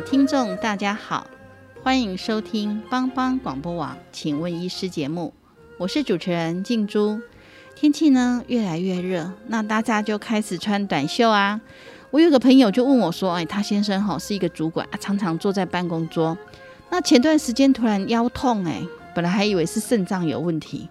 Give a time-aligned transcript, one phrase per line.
[0.00, 1.26] 听众大家好，
[1.82, 5.34] 欢迎收听帮帮广播网，请问医师节目，
[5.76, 7.20] 我是主持人静珠。
[7.74, 11.60] 天气呢越来越热，那大家就开始穿短袖啊。
[12.10, 16.38] 我有个朋友就问我说：“哎，他先生哈是一个主管，常常坐在办公桌，
[16.90, 18.80] 那前段时间突然腰痛，哎，
[19.14, 20.88] 本来还以为是肾脏有问题，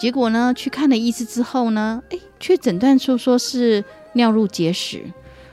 [0.00, 5.04] 结果呢去看了医师之后呢，哎，却诊断出说是尿路结石。”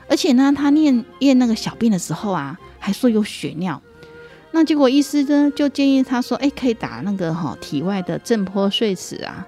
[0.08, 2.56] 而且呢，他念验那个小便的时候啊，
[2.86, 3.82] 还说有血尿。
[4.52, 9.44] 那结果医师呢就建议他说：“哎，可以打那个哈体外的震波碎石啊。”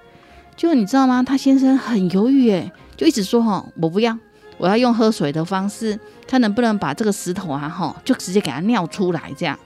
[0.57, 1.23] 就你知道吗？
[1.23, 4.19] 他先生很犹豫，哎，就一直说：“哈，我不要，
[4.57, 9.57] 我要用喝水的方式，看能不能把这个石头啊，哈，就直接给他尿出来这样。”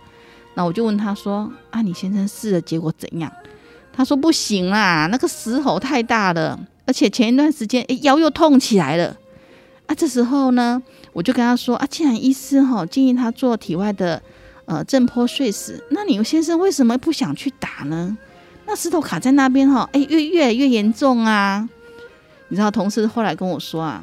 [0.53, 3.33] 那我就问他说：“啊，你先生试的结果怎样？”
[3.91, 9.17] 他说：“不行啦，那个石头太大了，而且前一段时间哎腰又痛起来了。”
[9.89, 10.81] 啊，这时候呢，
[11.12, 14.22] 我就跟他说啊，既然医师哈建议他做体外的
[14.64, 18.16] 呃震波碎石，那你先生为什么不想去打呢？
[18.64, 21.69] 那石头卡在那边哈，哎，越越来越严重啊！
[22.48, 24.02] 你知道，同事后来跟我说啊，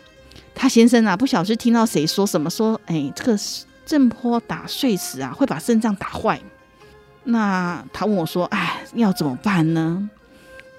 [0.53, 3.37] 他先生啊不小心听到谁说什么说，哎，这个
[3.85, 6.39] 震波打碎石啊会把肾脏打坏。
[7.23, 10.09] 那他问我说，哎，要怎么办呢？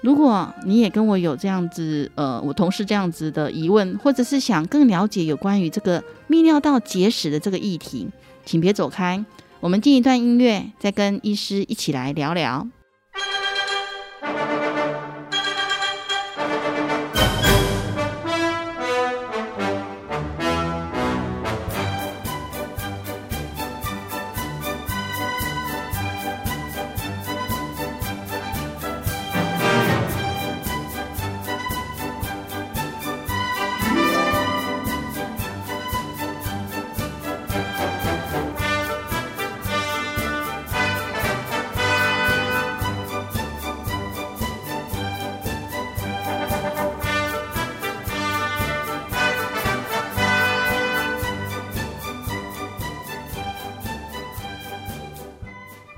[0.01, 8.09] 如果你也跟我有这样子，呃，我同事这样子的疑问，或者是想更了解有关于这个泌尿道结石的这个议题，
[8.43, 9.23] 请别走开，
[9.59, 12.67] 我们进一段音乐，再跟医师一起来聊聊。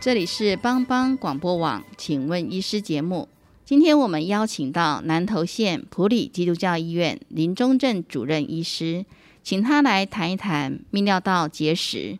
[0.03, 3.29] 这里是帮帮广播网，请问医师节目。
[3.63, 9.05] 今天我们邀请到南投县普里基督教医院林中正主任医师，
[9.43, 12.19] 请他来谈一谈泌尿道结石。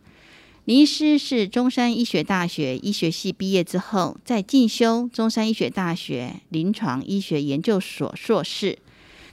[0.64, 8.78] 林医师是中山医学大学医学系毕业之后，在进修中山医学大学临床医学研究所硕士。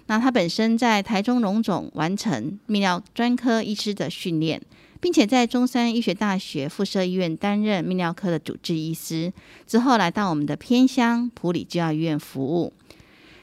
[0.07, 4.61] 那他本身在台中荣总完成泌尿专科医师的训练。
[5.01, 9.33] 并且在中山医学大学附设医院担任泌尿科的主治医师，
[9.67, 12.71] 之后来到我们的偏乡普里教医院服务。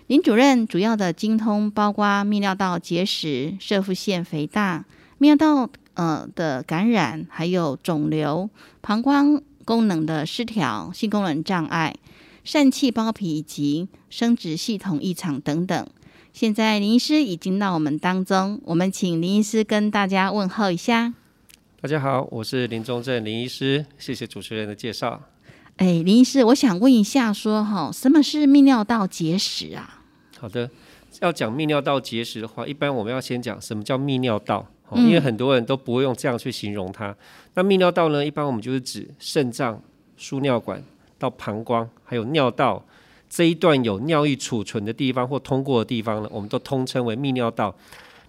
[0.07, 4.87] 林主任主要的精通包括泌尿道结石、射腹腺肥大、
[5.19, 8.49] 泌尿道呃的感染，还有肿瘤、
[8.81, 11.95] 膀胱功能的失调、性功能障碍、
[12.47, 15.87] 疝气包皮以及生殖系统异常等等。
[16.33, 21.13] 现在林医师已经到我们当中，我们请林医师跟大家问候一下。
[21.81, 25.23] 大家好，我是林中正林医师，谢谢主持人的介绍。
[25.77, 30.03] 哎，林医师，我想问一下，说哈，什么是泌尿道结石啊？
[30.41, 30.69] 好的，
[31.21, 37.17] 要讲泌尿道结石的话，一般我们要先讲什么叫泌尿道，因为很多人都不会用这样去形容它。
[37.55, 39.81] 那泌尿道呢，一般我们就是指肾脏、
[40.17, 40.83] 输尿管
[41.17, 42.85] 到膀胱，还有尿道
[43.31, 47.73] 这一段有尿液储存的地方或通过的地方呢，我们都通称为泌尿道。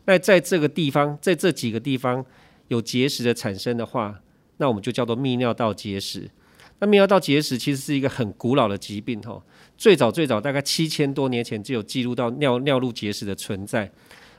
[0.06, 2.24] 那在这个地方，在这几个地方。
[2.69, 4.21] 有结石的产生的话，
[4.57, 6.30] 那我们就叫做泌尿道结石。
[6.80, 9.44] 那泌尿道结石其实是一个很古老的疾病，哈，
[9.77, 13.92] 最早最早大概七千多年前就有记录到尿尿路结石的存在，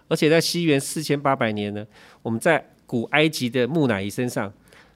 [0.09, 1.87] 而且在西元四千八百年呢，
[2.23, 4.51] 我们在古埃及的木乃伊身上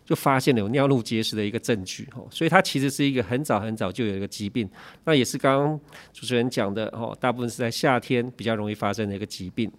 [0.06, 4.66] 就发现了有尿路结石的一个证据，哈，所以它其实是一个很早很早就有一个疾病。
[5.04, 5.80] 那也是刚刚
[6.14, 9.70] 主持人讲的，哈，大部分是在夏天比较容易发生的一个疾病。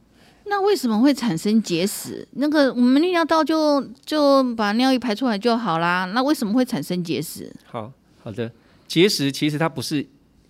[0.48, 2.28] 那为什么会产生结石？
[2.34, 6.06] 那个我们泌尿道就就把尿液排出来就好啦。
[6.14, 7.52] 那为什么会产生结石？
[7.66, 7.92] 好
[8.24, 8.52] 好的，
[8.88, 10.06] 结石其实它不是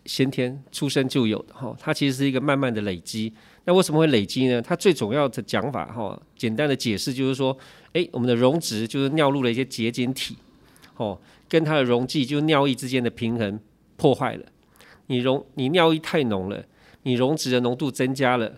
[0.06, 3.34] 先天出生就有的哈，它其实是一个慢慢的累积。
[3.64, 4.62] 那为什么会累积呢？
[4.62, 7.58] 它最主要的讲法哈，简单的解释就是说，
[7.94, 10.38] 诶，我们的溶质就是尿路的一些结晶体，
[10.98, 11.20] 哦，
[11.50, 13.60] 跟它的溶剂就是尿液之间的平衡
[13.96, 14.46] 破坏了。
[15.08, 16.64] 你溶你尿液太浓了，
[17.04, 18.54] 你溶质的浓度增加了，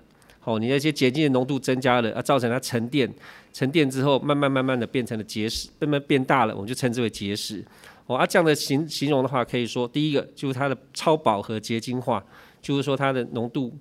[0.48, 3.14] 哦，你那些结晶的浓度增加了，啊，造成它沉淀，
[3.52, 7.62] 沉淀之后慢慢慢慢的变成了结石，慢慢变大了，我们就称之为结石。
[8.06, 12.24] 哦，啊，这样的形形容的话，可以说第一个就是它的超饱和结晶化，
[12.62, 13.78] 就是说它的浓度。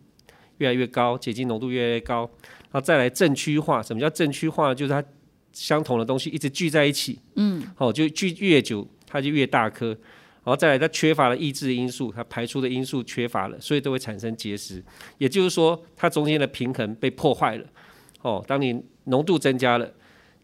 [0.59, 2.23] 越来越高，结晶浓度越来越高，
[2.71, 3.83] 然后再来正区化。
[3.83, 4.75] 什么叫正区化？
[4.75, 5.05] 就是它
[5.53, 9.95] 相同的东西一直聚在一起，嗯，好，就聚越久，它就越大颗。
[10.47, 14.81] 然后再来，它缺乏了抑制因素，它排出的因素缺乏了，所以都会产生结石。
[15.19, 17.67] 也就是说，它中间的平衡被破坏了。
[18.23, 19.93] 哦，当你浓度增加了。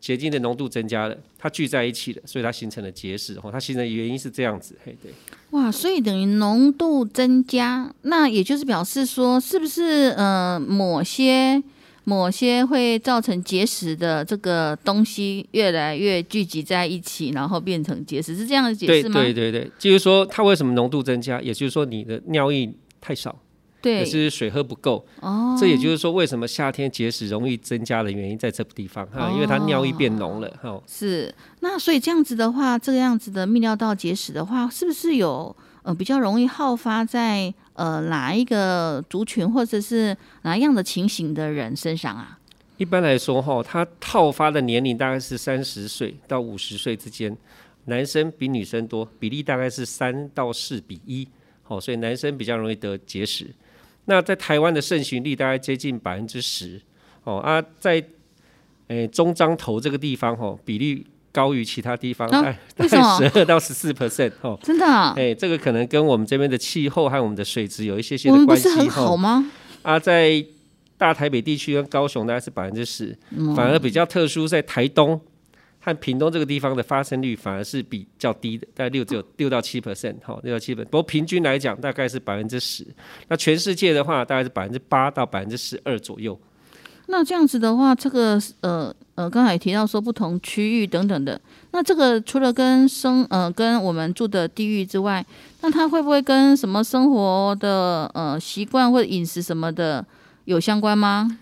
[0.00, 3.38] 结晶的浓度增加了，它聚在一起了，所以它形成了结石。
[3.40, 5.12] 哦，它形成的原因是这样子，嘿，对。
[5.50, 11.62] 哇，所以等于浓度增加，那也就是表示说，是不是呃某些
[12.04, 19.20] 某些会造成结石的这个东西越来越聚集在一起，然后变成结石，是这样的解释吗？
[19.20, 23.38] 对对对对，就是说它为什么浓度增加，也就是说你的尿液太少。
[23.82, 30.80] 可是水喝不够，哦，这也就是说为什么夏天结石容易增加的原因在这个地方哈，因为它尿液变浓了哈。
[30.86, 42.38] 是，那所以这样子的话，这个样子的泌尿道结石的话，是不是有呃比较容易好发在呃哪一个族群或者是哪样的情形的人身上啊？
[42.78, 47.36] 一般来说哈，他套发的年龄大概是三十岁到五十岁之间，
[47.84, 51.28] 男生比女生多，比例大概是三到四比一，
[51.62, 53.46] 好，所以男生比较容易得结石。
[54.06, 56.80] 那在台湾的盛行率大概接近百分之十，
[57.22, 58.02] 哦啊，在
[58.88, 64.86] 诶中彰头这个地方哈，比例高于其他地方，哎大概十二到十四 percent 哦，真的？
[64.86, 69.50] 哎，这个可能跟我们这边的气候和我们的水质有一些些的关系是很好吗？
[69.82, 70.44] 啊，在
[70.96, 73.18] 大台北地区跟高雄大概是百分之十，
[73.56, 75.20] 反而比较特殊在台东。
[75.84, 80.84] 和屏东这个地方的发生率反而是比较低的，大概六只有六到七 percent，哈，六到七 percent。
[80.84, 82.86] 不过平均来讲大概是百分之十。
[83.26, 86.40] 那全世界的话大概是百分之八到百分之十二左右。
[87.08, 91.40] 那这样子的话，这个呃呃，刚才也提到说不同区域等等的，
[91.72, 95.24] 那这个除了跟生呃跟我们住的地域之外，
[95.60, 100.04] 那它会不会跟什么生活的呃习惯或者饮食什么的
[100.46, 101.38] 有相关吗？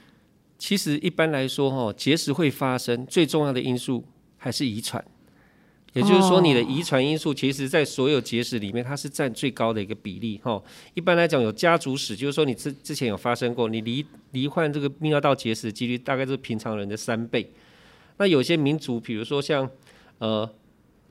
[0.58, 4.05] 其实一般来说，哈，结石会发生最重要的因素。
[4.43, 5.05] 还是遗传，
[5.93, 10.40] 也就是说，你的遗传因素，其实在所有结石里面，它是占最高的一个比例。
[10.43, 10.58] 哈，
[10.94, 17.52] 一般来讲，有家族史，就是说你之之前有发生过，你罹罹患这个泌尿道结石的几率，大概是平常人的三倍。
[18.20, 19.69] 那有些民族，比如说像
[20.19, 20.49] 呃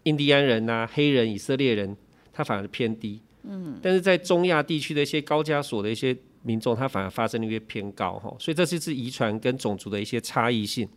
[0.04, 1.98] 印第安人呐、黑人、以色列人，
[2.32, 3.20] 它反而偏低。
[3.42, 8.20] 嗯，但是在中亚地区的一些高加索的一些民众，它反而发生率偏高。
[8.20, 10.88] 哈，所以这就是遗传跟种族的一些差异性。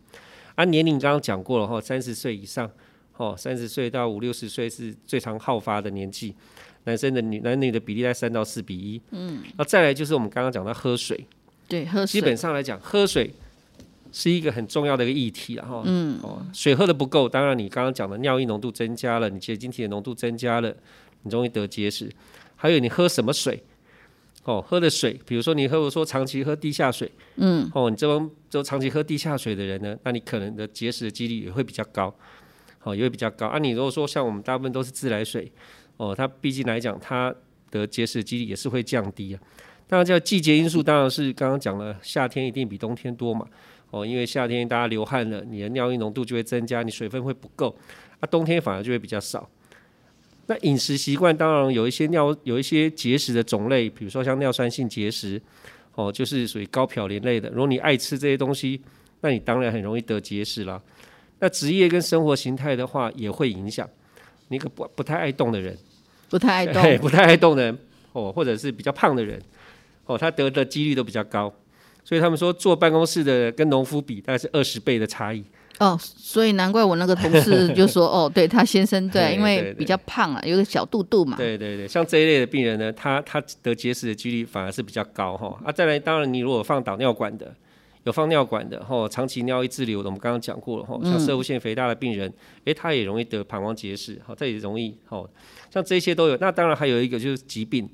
[0.53, 2.69] 按年龄刚刚讲过了哈，三十岁以上，
[3.17, 6.35] 哦，三十岁到五六十岁是最常好发的年纪，
[6.83, 9.01] 男生的女男女的比例在三到四比一。
[9.09, 11.25] 嗯，那再来就是我们刚刚讲到喝水，
[11.67, 13.31] 对，喝水基本上来讲，喝水
[14.13, 15.81] 是一个很重要的一个议题了哈。
[15.83, 20.73] 嗯，哦，水喝的不够，当然你刚刚讲的尿液浓度增加了，你结晶体的浓度增加了，
[21.23, 22.09] 你容易得结石。
[22.55, 23.61] 还有你喝什么水？
[24.45, 32.13] 哦，喝的水，比如说你喝我，说长期喝地下水，嗯，哦，你这帮就长期喝地下水的人呢，那你可能的结石的几率也会比较高，
[32.83, 33.47] 哦，也会比较高。
[33.47, 35.49] 啊，你如果说像我们大部分都是自来水，
[35.97, 37.33] 哦，它毕竟来讲，它
[37.71, 39.41] 的结石的几率也是会降低啊。
[39.87, 43.47] 当然，叫季节因素，当然是刚刚讲了，夏天一定比冬天多嘛，
[43.93, 47.77] 哦，因为夏天大家流汗了，你的尿液浓度就会增加，你水分会不够，
[48.19, 49.47] 啊，冬天反而就会比较少。
[50.47, 55.39] 那饮食习惯当然有一些尿有一些结石的种类，比如说像尿酸性结石，
[55.93, 57.49] 哦，就是属于高嘌呤类的。
[57.49, 58.81] 如果你爱吃这些东西，
[59.21, 60.81] 那你当然很容易得结石啦。
[61.37, 63.87] 那职业跟生活形态的话也会影响。
[64.47, 65.77] 你可不不太爱动的人，
[66.29, 67.77] 不太爱 动，不太爱动的人，
[68.13, 69.39] 哦，或者是比较胖的人，
[70.07, 71.53] 哦，他得的几率都比较高。
[72.03, 75.43] 所以他们说坐办公室的跟农夫比，大概是二十倍的差异。
[75.79, 81.35] 哦，所以难怪我那个同事就说， 哦，对他先生对，因为比较胖啊，有个小肚肚嘛。
[81.35, 85.59] 对对对，像这一类的病人呢，他他得结石的几率反而是比较高哈。
[85.65, 87.51] 啊，再来，当然你如果放导尿管的，
[88.03, 92.31] 有放尿管的哈，长期尿液滞留的，我们刚刚讲过了哈，像射物腺肥大的病人，
[92.65, 95.27] 哎，他也容易得膀胱结石，好，这也容易哈。
[95.73, 97.89] 像这些都有，那当然还有一个就是疾病，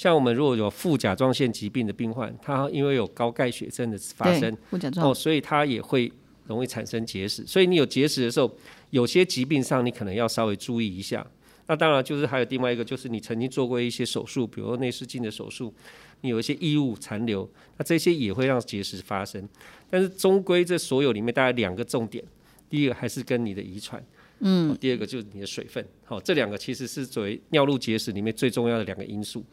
[0.00, 6.10] 像我们如果有副甲状腺疾病的病患，他因为有高钙血症的发生，副甲状，哦，所以他也会。
[6.46, 8.52] 容易产生结石，所以你有结石的时候，
[8.90, 11.24] 有些疾病上你可能要稍微注意一下。
[11.68, 15.72] 那当然就是还有另外一个，就是你曾经做过一些手术，比如说内视镜的手术，
[16.22, 19.48] 你有一些异物残留，那这些也会让结石发生。
[19.88, 22.24] 但是终归这所有里面大概两个重点，
[22.68, 24.04] 第一个还是跟你的遗传，
[24.40, 29.44] 嗯，第二个就是你的水分，好，这两个其实是作为尿路结石里面最重要的两个因素。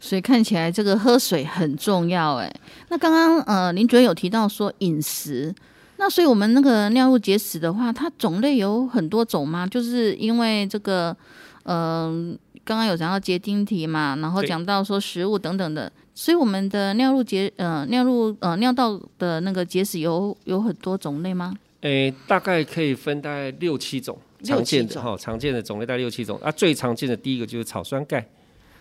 [0.00, 2.52] 所以看起来这个喝水很重要，哎，
[2.88, 5.54] 那刚刚呃林主任有提到说饮食，
[5.96, 9.66] 那所以我们那个尿路结石的话，它种类有很多种吗？
[9.66, 11.16] 就是因为这个，
[11.64, 21.54] 嗯，刚刚有讲到结晶体嘛，然后讲到说食物等等的，所以我们的尿路结呃尿路呃尿道的那个结石有有很多种类吗？
[21.80, 28.24] 诶，大概可以分大概六七种常见的哈，常见的种类大概六七种啊，最常见的第一个就是草酸钙。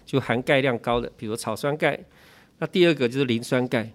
[0.07, 1.99] 就含钙量高的，比如草酸钙。
[2.57, 3.91] 那第二个就是磷酸钙。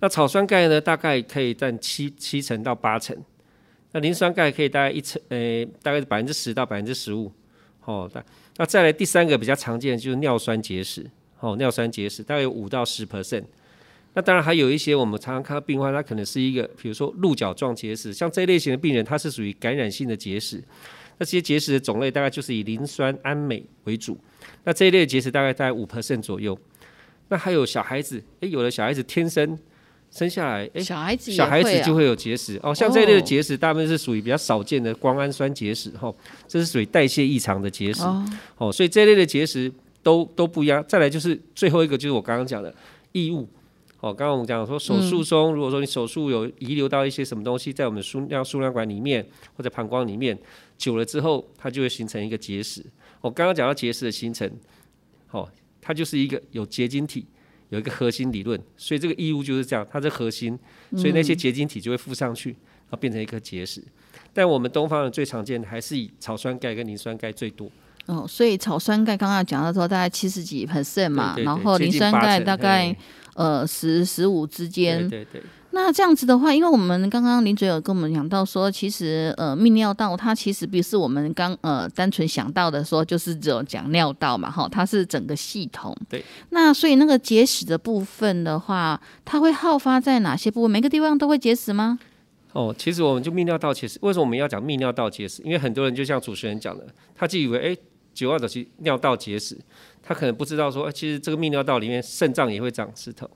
[0.00, 3.16] 那草酸钙呢，大概可以占七七成到八成。
[3.92, 7.32] 那磷酸钙可以大概一成，呃，大概是百分之十到百分之十五。
[7.84, 8.24] 哦，那
[8.56, 11.08] 那再来第三个比较常见的就是尿酸结石。
[11.40, 13.44] 哦，尿酸结石大概有五到十 percent。
[14.14, 20.62] 那当然还有一些我们常常看到病患，他可能是一个，比如说鹿角状结石，像这类型的病人，他是属于感染性的结石。
[21.18, 24.18] 那这些结石的种类大概就是以磷酸氨镁为主。
[24.64, 26.58] 那这一类结石大概在五 percent 左右。
[27.28, 29.58] 那还有小孩子，诶，有的小孩子天生
[30.10, 32.74] 生下来，诶，小孩子小孩子就会有结石哦。
[32.74, 36.14] 像这一类的结石，大部分是属于比较少见的胱氨酸结石，哈，
[36.46, 38.02] 这是属于代谢异常的结石。
[38.58, 40.84] 哦，所以这一类的结石都都不一样。
[40.86, 42.74] 再来就是最后一个，就是我刚刚讲的
[43.12, 43.48] 异物。
[44.00, 49.24] 哦，刚刚我们讲说手术中，如果说你手术有遗留到一些什么东西在我们输尿输尿管里面
[49.56, 50.36] 或者膀胱里面，
[50.76, 52.84] 久了之后，它就会形成一个结石。
[53.22, 54.46] 我刚刚讲到结石的形成，
[55.30, 55.48] 哦，
[55.80, 57.24] 它就是一个有结晶体，
[57.70, 60.58] 有一个核心理论，所以这个异物就是这样，它是核心，
[60.96, 63.82] 所以那些结晶体就会附上去，然后变成一颗结石。
[64.34, 67.70] 但我们东方人最常见的还是以草酸钙跟磷酸钙最多。
[68.04, 72.94] 哦，所以草酸钙刚刚讲到说大概七十几 percent 嘛，然后磷酸钙大概。
[73.34, 75.40] 呃，十十五之间，对对。
[75.74, 85.96] 那这样子的话，因为我们刚刚林嘴有跟我们讲到说，其实呃，泌尿道它其实不是我们刚呃单纯想到的说，就是只有讲尿道嘛，哈，它是整个系统。
[86.08, 86.22] 对。
[86.50, 90.68] 那所以那个结石的部分的话，它会好发在哪些部位？
[90.68, 91.98] 每个地方都会结石吗？
[92.52, 95.42] 哦，其实我们就泌尿道结石，为什么我们要讲泌尿道结石？
[95.42, 97.76] 因为很多人就像主持人讲的，他就以为哎，
[98.12, 99.56] 九二的是尿道结石。
[100.02, 103.30] 他可能不知道说，其实这个泌尿道里面肾脏也会长石头，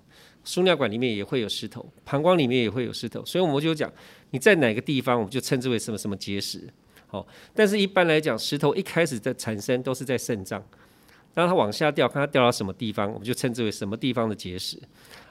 [0.47, 3.93] 输尿管里面也会有石头，膀胱里面也会有石头，所以我们就讲
[4.31, 6.73] 你在哪个地方，我们就称之为什么什么结石。
[7.09, 10.65] 好，但是一般来讲，石头一开始的产生都是在肾脏，
[11.35, 14.81] 然后它往下掉，看它掉到什么地方，我们就称之为什么地方的结石。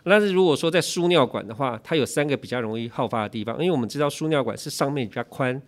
[0.04, 5.62] 但是如果说在输尿管的话，它有三个比较容易好发的地方，因为我们知道输尿管是上面比较宽，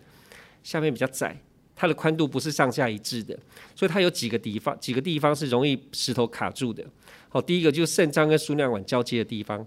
[0.62, 1.36] 下面比较窄。
[1.74, 3.38] 它的宽度不是上下一致的，
[3.74, 6.84] 所以它有几个地方，几个地方是容易石头卡住的。
[7.28, 9.66] 好，第一个就是肾脏跟输尿管交接的地方。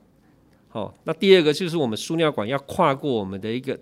[0.68, 3.78] 好，那第二个就是我们输尿管要跨过我们的一个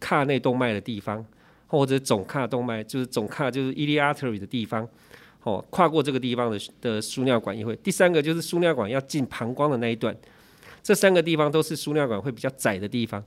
[0.00, 1.24] 髂内动脉的地方，
[1.66, 4.88] 或者总髂动脉，就是总髂就是 iliartery 的地方。
[5.44, 7.76] 哦，跨过这个地方的的输尿管也会。
[7.76, 10.16] 第三个就是输尿管要进膀胱的那一段，
[10.82, 13.22] 这三个地方都是输尿管会比较窄的地方，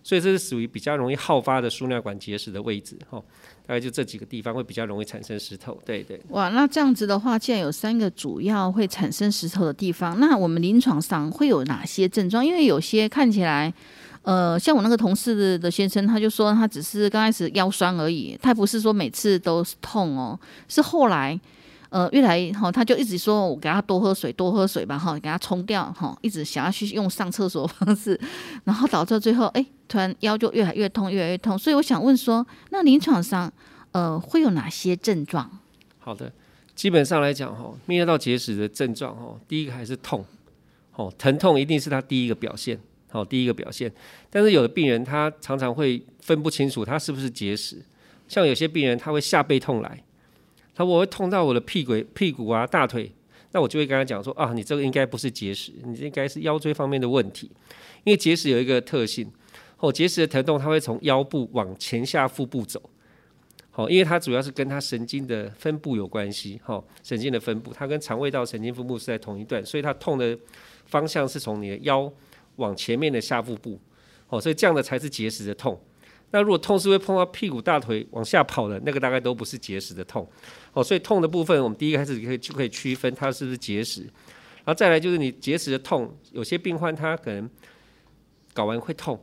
[0.00, 2.96] 所以这是属于比较容易好发的输尿管结石的位置。
[3.10, 3.20] 哈。
[3.66, 6.20] 大概就这几个地方会比较容易产生石头，对对。
[6.28, 12.44] 哇，那这样子的话，既然有三个主要会产生石头的地方，那我们临床上会有哪些症状？
[12.44, 13.72] 因为有些看起来，
[14.22, 21.40] 呃，像我那个同事的先生，他就说他只是刚开始腰酸而已，他不是说每次都是痛哦，是后来。
[21.94, 28.20] 呃，越来哈，他就一直说我给他多喝水，多喝水吧，哈，给他冲掉，哈，一直想要去用上厕所方式，
[28.64, 31.56] 然后导致最后，哎，突然腰就越来越痛，越来越痛。
[31.56, 33.52] 所以我想问说，那临床上，
[33.92, 35.48] 呃，会有哪些症状？
[36.00, 36.32] 好的，
[36.74, 40.24] 基本上来讲，哈，泌尿道结石的症状，哈，第一个还是痛，
[40.96, 42.76] 哦，疼痛一定是他第一个表现，
[43.08, 43.92] 好，第一个表现。
[44.30, 47.80] 但是有的病人他常常会分不清楚他是不是结石，
[48.26, 50.02] 像有些病人他会下背痛来。
[50.74, 53.10] 他我会痛到我的屁股、屁股啊、大腿，
[53.52, 57.50] 那我就会跟他讲说啊，你这个应该不是结石，你应该是腰椎方面的问题。
[58.02, 59.30] 因为结石有一个特性，
[59.78, 62.82] 哦，结石的疼痛它会从腰部往前下腹部走，
[63.70, 70.36] 好，因为它主要是跟它神经的分布有关系，哈，神经的分布，它跟肠胃道神经分布是在同一段，所以它痛的
[70.86, 72.12] 方向是从你的腰
[72.56, 73.78] 往前面的下腹部，
[74.28, 75.80] 哦，所以这样的才是结石的痛。
[76.34, 80.28] 那如果痛是会碰到屁股、大腿往下跑的那个，大概都不是结石的痛。
[80.72, 87.48] 哦，所以痛的部分，我们第一开始可以就可以区分它是不是结石，然后再来就是你结石的痛，有些病患他可能
[88.52, 89.16] 睾丸会痛。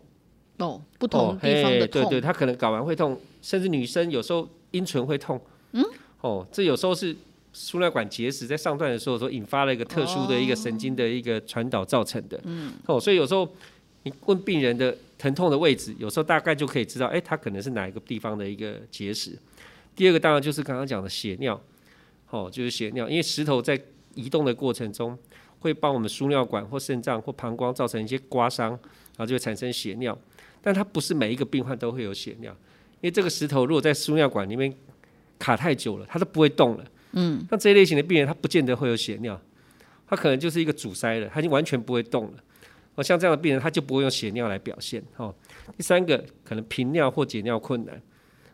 [0.59, 2.03] 哦，不同地方的痛。
[2.03, 5.37] 对对，他可能睾丸会痛，甚至女生有时候阴唇会痛。
[5.73, 5.83] 嗯。
[6.21, 7.13] 哦，这有时候是
[7.51, 12.39] 输尿管结石在上段的时候所引发了一个特殊的一个神经的一个传导造成的。
[12.45, 13.45] 嗯，哦，所以有时候
[14.03, 19.37] 你问病人的疼痛的位置，有时候大概就可以知道，哎，它可能是哪一个地方的一个结石。
[19.95, 21.61] 第二个当然就是刚刚讲的血尿，
[22.31, 23.79] 哦，就是血尿，因为石头在
[24.15, 25.15] 移动的过程中
[25.59, 30.17] 会帮我们输尿管或肾脏或膀胱造成一些刮伤，然后就会产生血尿。
[30.59, 32.51] 但它不是每一个病患都会有血尿，
[32.95, 34.73] 因为这个石头如果在输尿管里面
[35.37, 36.85] 卡太久了，它都不会动了。
[37.11, 39.39] 嗯，那这一类型的病人，他不见得会有血尿，
[40.07, 42.43] 他可能就是一个阻塞了，他已经完全不会动了。
[42.95, 45.03] 哦，像这样的病人，他就不会用血尿来表现。
[45.17, 45.33] 哦，
[45.77, 48.01] 第三个可能频尿或解尿困难。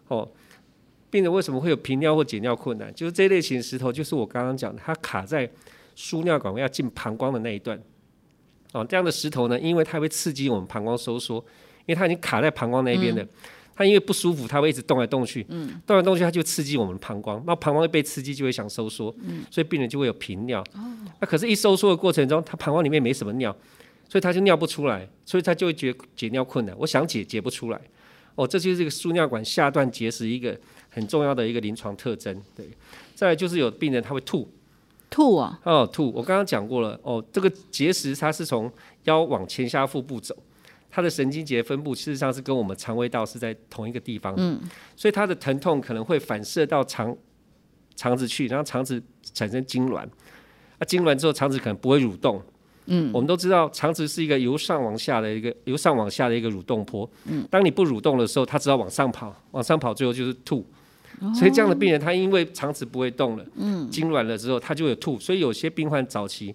[0.07, 0.29] 哦。
[1.09, 2.93] 病人为什么会有频尿或解尿困难？
[2.93, 5.49] 就是这类型石头，就是我刚刚讲的，它卡在
[5.95, 7.81] 输尿管要进膀胱的那一段。
[8.73, 11.37] 哦，这样的石头呢，因为它会刺激我们膀胱收缩，
[11.85, 13.25] 因为它已经卡在膀胱那边的，
[13.73, 20.59] 它因为不舒服，它会一直动来动去，嗯，动来动去，它就刺激我们膀胱，那膀胱被刺激就会想收缩，嗯，所以病人就会有频尿。
[20.73, 20.81] 哦，
[21.21, 23.55] 那可是，一收缩的过程中，它膀胱里面没什么尿，
[24.09, 26.75] 所以他就尿不出来，所以他就会觉解尿困难。
[26.79, 27.81] 我想解解不出来。
[28.35, 30.57] 哦，这就是这个输尿管下段结石一个。
[30.89, 32.67] 很重要的一个临床特征，对。
[33.13, 34.51] 再来就是有病人他会吐，
[35.11, 36.11] 吐啊，哦吐。
[36.11, 38.71] 我刚刚讲过了，哦，这个结石它是从
[39.03, 40.35] 腰往前下腹部走，
[40.89, 44.59] 它的神经节分布事实上是跟我们肠胃道是在同一个地方，嗯，
[44.95, 47.15] 所以它的疼痛可能会反射到肠
[47.95, 52.41] 肠子去，然后肠子产生痉挛，啊，痉挛之后肠子可能不会蠕动。
[52.87, 57.09] 嗯，我们都知道肠子是一个由上往下的一个由上往下的一个蠕动坡。
[57.25, 60.65] 嗯，当你不蠕动的时候，它只要往上跑，往上跑，最后就是吐。
[61.33, 65.19] 所以这样的病人，他因为肠子不会动了，嗯，痉挛了之后，他就有吐。
[65.19, 66.53] 所以有些病患早期，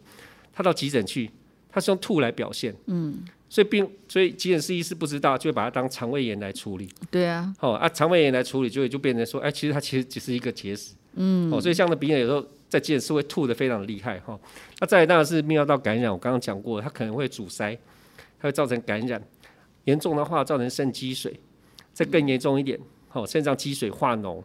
[0.53, 1.29] 他到急诊去，
[1.69, 2.73] 他是用吐来表现。
[2.87, 6.89] 嗯，所以病，所以急诊室医师不知道，就会把它当肠胃炎来处理。
[7.11, 10.93] 对啊，哦啊，肠胃炎来处理，就会就变成说，哎，其实他其实只是一个结石。
[11.17, 12.45] 嗯，哦，所以这样的病人有时候。
[12.73, 14.41] 在急诊室会吐的非常厉害哈，
[14.81, 17.79] 那再来当然是泌尿道感染，我刚刚讲过，它可能会阻塞，
[18.41, 19.23] 它会造成感染，
[19.85, 21.39] 严重的话造成肾积水，
[21.93, 22.80] 再更严重一点，
[23.11, 24.43] 好肾脏积水化脓，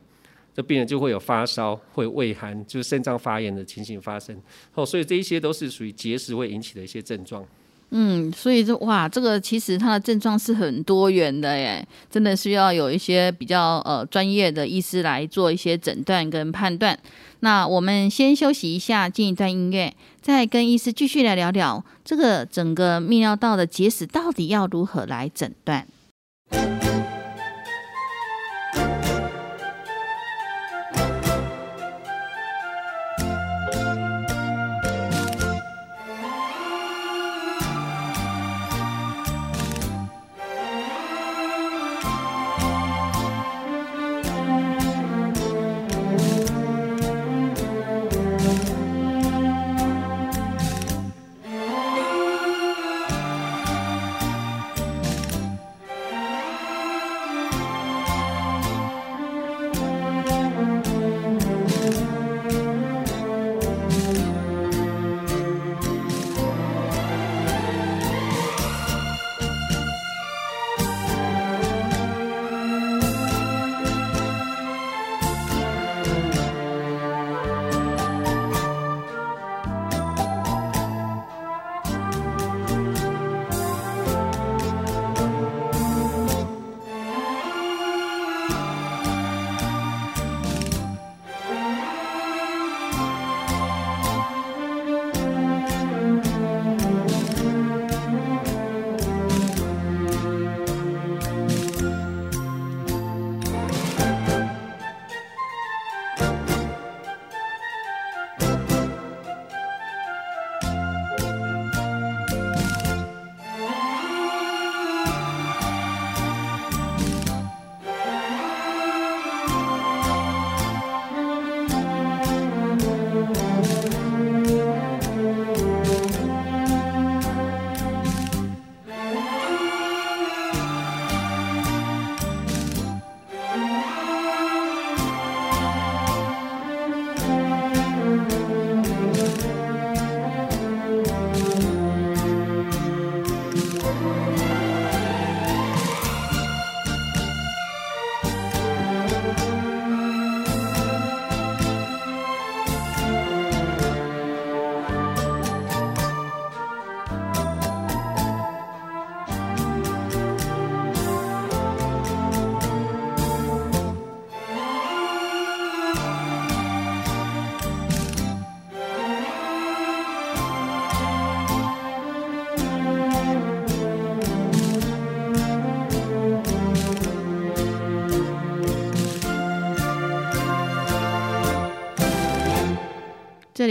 [0.54, 4.38] 这病人就会有发烧，会畏寒，就是肾脏发炎的情形发生，
[4.74, 7.48] 哦，所以这一些都是属于结石会引起的一些症状。
[7.90, 17.00] 嗯，所以这哇，这个其实它的症状是很多元的耶，真的需要有一些比较呃专业的医师来做一些诊断跟判断。
[17.40, 25.88] 那我们先休息一下，进一段音乐，再跟医师继续来聊聊这个整个泌尿道的结石到底要如何来诊断。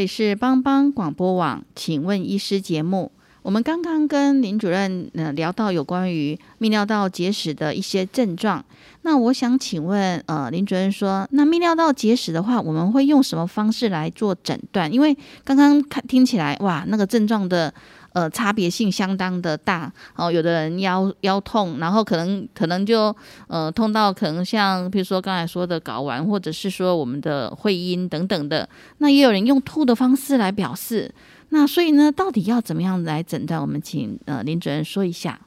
[0.06, 3.10] 是帮帮广播网，请问医师节目。
[3.42, 8.64] 我们刚刚跟林主任呃聊到有关于泌尿道结石的一些症状，
[9.02, 14.92] 那我想请问呃林主任说，那泌尿道结石的话，我们会用什么方式来做诊断？
[14.92, 17.72] 因为刚刚看听起来哇，那个症状的
[18.16, 23.14] 呃差别性相当的大哦，有的人腰腰痛，然后可能可能就
[23.46, 28.66] 呃痛到可能像比如说刚才说的睾丸，或者是说我们的会阴等等的，
[28.98, 31.14] 那也有人用吐的方式来表示。
[31.50, 33.60] 那所以呢，到底要怎么样来诊断？
[33.60, 35.38] 我们请呃林主任说一下。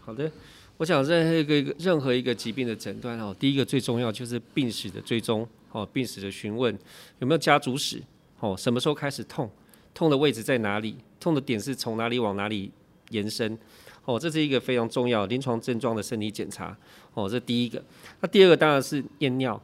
[0.00, 0.30] 好的，
[0.76, 6.76] 我想任何一个任何一个疾病的诊断哦，第一个最重要就是病史的追踪哦，病史的询问
[7.20, 8.02] 有没有家族史
[8.40, 9.50] 哦，什么时候开始痛，
[9.98, 12.70] 痛的位置在哪里，痛的点是从哪里往哪里
[13.10, 13.58] 延伸
[14.04, 16.78] 哦，这是一个非常重要临床症状的身体检查
[17.14, 17.82] 哦，这第一个。
[18.20, 19.60] 那第二个当然是验尿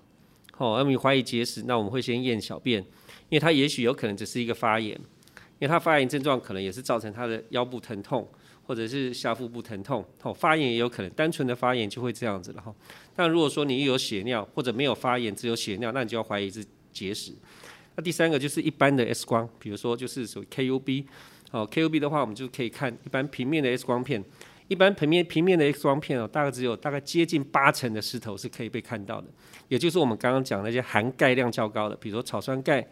[0.56, 2.82] 哦，那你怀疑结石，那我们会先验小便，
[3.28, 5.00] 因为它也许有可能只是一个发炎。
[5.60, 8.28] 因为他发炎症状可能也是造成他的腰部疼痛，
[8.66, 12.74] 或者是下腹部疼痛，哦，发炎也有可能，单纯的发炎就会这样子了哈。
[13.14, 17.32] 但如果说你有血尿或者没有发炎，只有血尿，那你就要怀疑是结石。
[17.96, 21.04] 那第三个就是一般的 X 光，比如说就是属于 KUB，
[21.52, 24.22] 哦，KUB 的话，我们就可以看一般平面的 X 光片，
[24.68, 29.28] 一般平面平面的 X 光片哦，大概只有大概接近八成的石头是可以被看到的，
[29.68, 32.86] 也就是我们刚刚讲那些含钙量较高的，比如说草酸钙、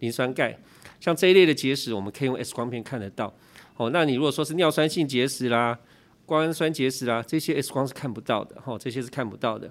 [0.00, 0.58] 磷酸钙。
[1.00, 3.34] 像这一类的结石，我们可以用 X 光片看得到。
[3.76, 5.76] 哦，那你如果说是尿酸性结石啦、
[6.24, 8.60] 胱氨酸结石啦，这些 X 光是看不到的。
[8.60, 9.68] 哈，这些是看不到的。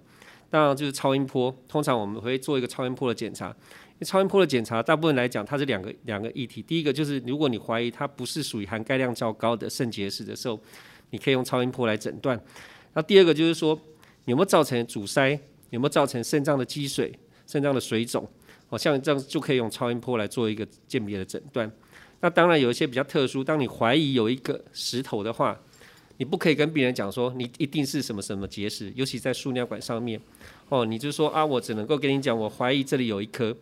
[0.50, 3.56] 当然就是超音波，通常我们会做一个超音波的检查。
[4.06, 6.62] 超音波的检查，大部分来讲，它是两个两个议题。
[6.62, 10.60] 第一个就是，如果你怀疑它不是属于含钙量较高的肾结石的时候，
[11.12, 12.40] 你可以用超音波来诊断。
[12.94, 13.80] 那第二个就是说，
[14.26, 17.14] 有没有造成阻塞，有没有造成肾脏的积水、
[17.46, 18.28] 肾脏的水肿。
[18.70, 21.70] 哦，像这样就可以用超音波来做一个鉴别的诊断。
[22.22, 25.60] 那当然有一些比较特殊，当你怀疑有一个石头的话，
[26.18, 30.20] 你不可以跟病人讲说你一定是什么什么结石，尤其在输尿管上面。
[30.70, 33.56] 哦，你就说啊，我只能够跟你讲，我怀疑这里有一颗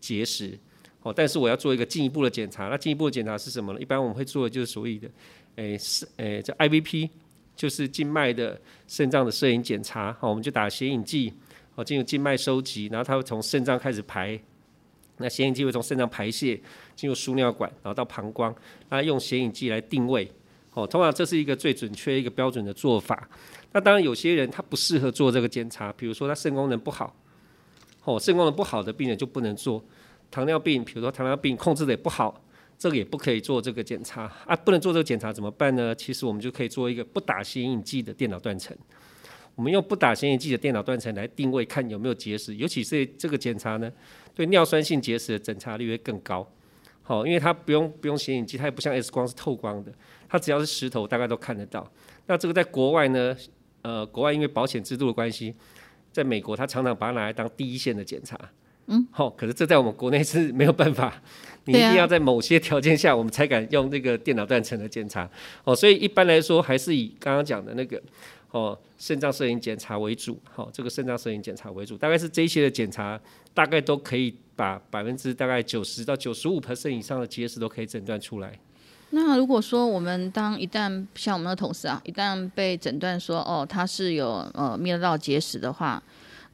[0.00, 0.58] 结石。
[1.02, 2.68] 哦，但是我要做一个进一步的检查。
[2.68, 3.80] 那进一步的检查是什么呢？
[3.80, 5.08] 一般我们会做的就是所谓的，
[5.54, 7.08] 诶是诶叫 IVP，
[7.54, 10.12] 就是静脉的肾脏的摄影检查。
[10.14, 11.32] 好，我们就打显影剂，
[11.76, 14.38] 哦进入静脉收集，然后它会从肾脏开始排。
[15.18, 16.60] 那显影剂会从肾脏排泄
[16.94, 18.54] 进入输尿管，然后到膀胱，
[18.90, 20.30] 那用显影剂来定位。
[20.74, 23.26] 哦，通常这是一个最准确、一个标准的做法。
[23.72, 27.16] 那当然有些人他不适合做这个检查，比如说他肾功能不好，
[28.06, 29.84] 哦，肾功能不好的病人就不能做。
[30.30, 32.42] 糖尿病，比如说糖尿病控制的也不好，
[32.78, 34.56] 这个也不可以做这个检查啊。
[34.56, 35.94] 不能做这个检查怎么办呢？
[35.94, 38.76] 其实我们就可以做一个不打显影剂的电脑断层。
[39.54, 42.54] 我们用不打显影剂的电脑断层来定位，看有没有结石。
[42.56, 43.92] 尤其是这个检查呢。
[44.34, 46.46] 对尿酸性结石的诊查率会更高，
[47.02, 49.90] 好，因为它不用不用显影剂，它也不像 X 光是透光的，
[50.28, 51.90] 它只要是石头，大概都看得到。
[52.26, 53.34] 那这个在国外呢，
[53.80, 55.54] 呃，国外因为保险制度的关系，
[56.16, 58.38] 在美国，他常常把它拿来当第一线的检查，
[58.86, 61.22] 嗯，好，可是这在我们国内是没有办法，
[61.66, 65.28] 你一定要在某些条件下，我们才敢用这个电脑断层的检查，
[65.64, 68.02] 哦，所以一般来说，还是以刚刚讲的那个。
[68.52, 73.20] 哦，肾脏摄影检查为主，好，这个肾脏摄影检查为主，大概是这些的检查，
[73.52, 78.58] 大概都可以把百分之大概九十到九十五 percent 以上的结石都可以诊断出来。
[79.10, 86.02] 那如果说我们当一旦像我们的同事啊，一旦被诊断说哦他是有呃泌尿道结石的话，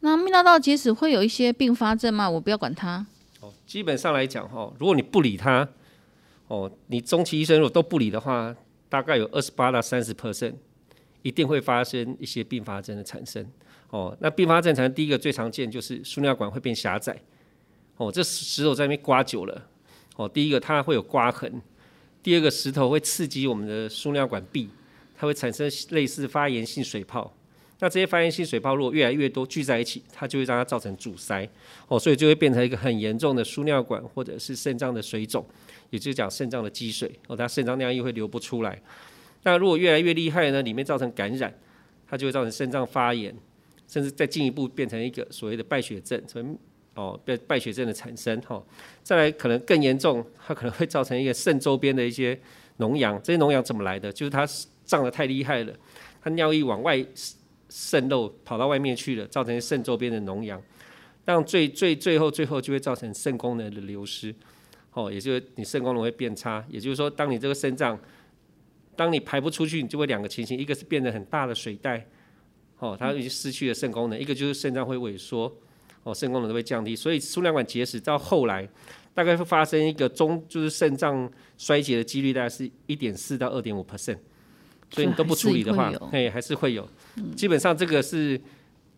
[0.01, 2.29] 那泌尿道结石会有一些并发症吗？
[2.29, 3.07] 我不要管它。
[3.41, 5.69] 哦，基本上来讲哈，如果你不理它，
[6.49, 8.55] 哦，你中期医生如果都不理的话，
[8.89, 10.55] 大概有二十八到三十 percent。
[11.23, 13.47] 一定会发生一些并发症的产生，
[13.91, 17.17] 哦，那并发症产生第一个最常见就是输尿管会变狭窄，
[17.97, 19.69] 哦，这石头在那边刮久了，
[20.17, 21.63] 哦，第一个它会有刮痕，
[22.23, 24.69] 第二个石头会刺激我们的输尿管壁，
[25.17, 27.35] 它会产生类似发炎性水泡，
[27.81, 31.49] 那这些发炎性水泡如果越来越多聚在一起，它就会让它造成阻塞，
[31.89, 35.45] 哦，所以就会变成一个很严重的输尿管或者是肾脏的水肿，
[35.91, 38.81] 也就是讲肾脏的积水，哦，它肾脏尿液会流不出来。
[39.43, 40.63] 那如果越来越厉害呢？
[40.63, 41.53] 里面造成感染，
[42.07, 43.35] 它就会造成肾脏发炎，
[43.89, 46.45] 甚至再进一步变成一个所谓的败血症，所以
[46.95, 48.63] 哦，败败血症的产生哈。
[49.03, 52.39] 再来可能更严重，它可能会造成一个肾周边的一些
[52.79, 53.21] 脓疡。
[53.23, 54.13] 这些脓疡怎么来的？
[54.13, 54.47] 就是它
[54.85, 55.73] 胀得太厉害了，
[56.21, 57.05] 它尿液往外
[57.69, 60.61] 渗漏，跑到外面去了，造成肾周边的脓疡。
[61.25, 64.35] 但最最最后最后就会造成肾功能的流失，
[64.93, 66.65] 哦，也就是你肾功能会变差。
[66.69, 67.99] 也就是说，当你这个肾脏
[68.97, 72.07] 当你排不出去，你就会两个情形，一个是变得很大的水袋，
[72.79, 75.51] 哦，它已经失去了肾功能；一个就是肾脏会萎缩，
[76.05, 78.69] 哦，肾功能都会降低，所以输尿管结石到后来
[79.15, 84.19] 大概会发生一个中就是肾脏衰竭的几率大概是一点四到二点五 percent，
[84.91, 86.89] 所以你都不处理的话所以还是会有。
[87.37, 88.41] 基本上这个是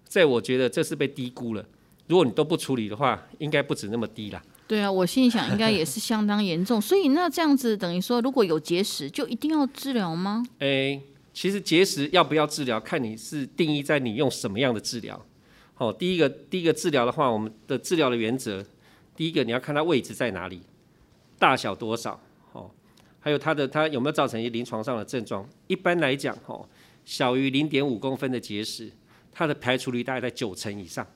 [0.05, 1.65] 在我觉得这是被低估了。
[2.07, 4.43] 如果你都不处理的话，应该不止那么低啦。
[4.67, 10.43] 对啊，我心里想应该也是相当严重，所以那这样子等于说，如果有结石，就一定要治疗吗？
[10.59, 11.01] 诶，
[11.33, 15.23] 其实结石要不要治疗，看你是定义在你用什么样的治疗。
[15.77, 18.65] 哦，第一个第一个治疗的话，我们的治疗的原则，
[19.17, 20.61] 第一个你要看它位置在哪里，
[21.39, 22.21] 大小多少，
[22.53, 22.71] 哦，
[23.19, 25.49] 还有它的它有没有造成一些临床上的症状。
[25.67, 26.69] 一般来讲，哦，
[27.05, 28.91] 小于零点五公分的结石，
[29.33, 31.07] 它的排除率大概在九成以上。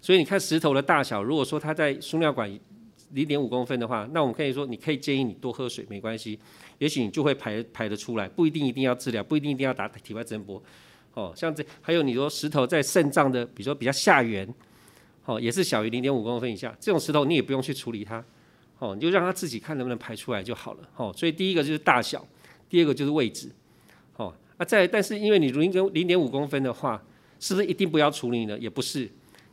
[0.00, 2.50] 所以你看石头的大小，如果说它在输尿管
[3.12, 6.38] 零点五公分的话，那我们可以说，你可以建议你多喝水，没关系，
[6.78, 10.62] 也许你就会排排得出来，不一定一定要治疗，不一定一定要打体外震波。
[11.14, 14.46] 哦，像这还有你说石头在肾脏的，比如说比较下缘，
[15.24, 18.24] 哦，也是小于零点五公分以下，这种石头你也不用去处理它，
[18.78, 20.88] 哦，你就让它自己看能不能排出来就好了。
[20.96, 22.26] 哦，所以第一个就是大小，
[22.68, 23.48] 第二个就是位置，
[24.16, 27.02] 哦，啊再但是因为你零跟零点五公分的话，
[27.38, 28.58] 是不是一定不要处理呢？
[28.58, 29.08] 也不是。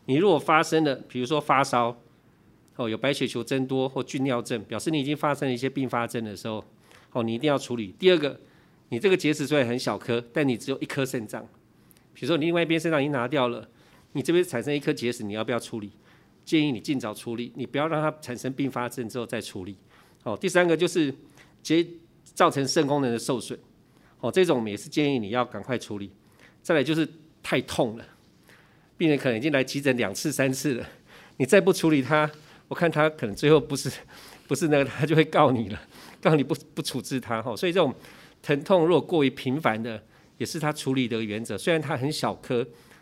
[0.05, 1.95] 你如果发生了，比如说发烧，
[2.75, 6.63] 哦，有白血球增多或菌尿症，表示你已经发生了一些并发症的时候，
[7.11, 7.93] 哦，你一定要处理。
[7.99, 8.39] 第二个，
[8.91, 11.41] 你这个结石虽然很小颗，但你只有一颗肾脏，
[12.13, 13.65] 比如说你另外一边肾脏已经拿掉了，
[14.11, 15.89] 你这边产生一颗结石，你要不要处理？
[16.43, 19.77] 建议你尽早处理，你不要让它产生并发症之后再处理。
[20.23, 21.13] 哦，第三个就是
[21.63, 21.87] 结
[22.25, 23.57] 造成肾功能的受损，
[24.19, 26.11] 哦，这种也是建议你要赶快处理。
[26.61, 27.07] 再来就是
[27.41, 28.05] 太痛了。
[28.97, 30.85] 病人可能已经来急诊两次、三次了，
[31.37, 32.29] 你再不处理他，
[32.67, 33.89] 我看他可能最后不是
[34.47, 35.81] 不是那个，他就会告你了，
[36.19, 37.55] 告你不不处置他哈。
[37.55, 37.95] 所以这种
[38.41, 40.01] 疼痛如果过于频繁的，
[40.37, 41.57] 也是他处理的原则。
[41.57, 42.61] 虽然他很小颗，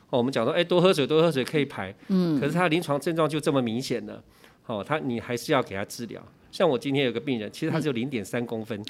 [0.10, 4.23] 哦，我们讲说，哎，多喝水，多喝水可以排，嗯，可是他临床症状就这么明显了，
[4.65, 6.21] 哦，他你还是要给他治疗。
[6.52, 8.84] 像我今天有个病人，其实他只有零点三公分。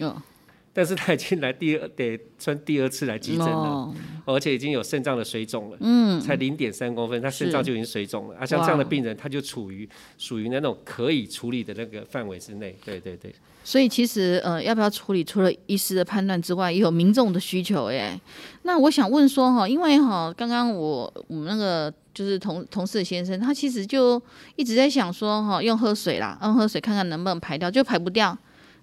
[0.72, 3.92] 但是他已经来第二得穿第二次来急诊了，
[4.24, 8.38] 而且已经有肾脏的水肿了，嗯，才零点三公分，他肾脏就已经水肿了。
[8.38, 12.78] 啊，像这样的病人，他就处于属于那种可以处理的那个范围之内。
[12.86, 13.34] 对对对。
[13.70, 17.86] 所以其实呃，要不要处理，除了医师的判断之外，也有民众的需求。
[17.86, 18.20] 哎，
[18.64, 24.20] 那我想问说哈，因为哈，刚刚我我们那个就是同同事的先生，他其实就
[24.56, 28.36] 一直在想说哈，用喝水啦，用喝水看看能不能排掉，就排不掉。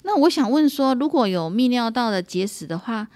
[0.05, 3.09] 那我想问说，如果有泌尿道的结石的话，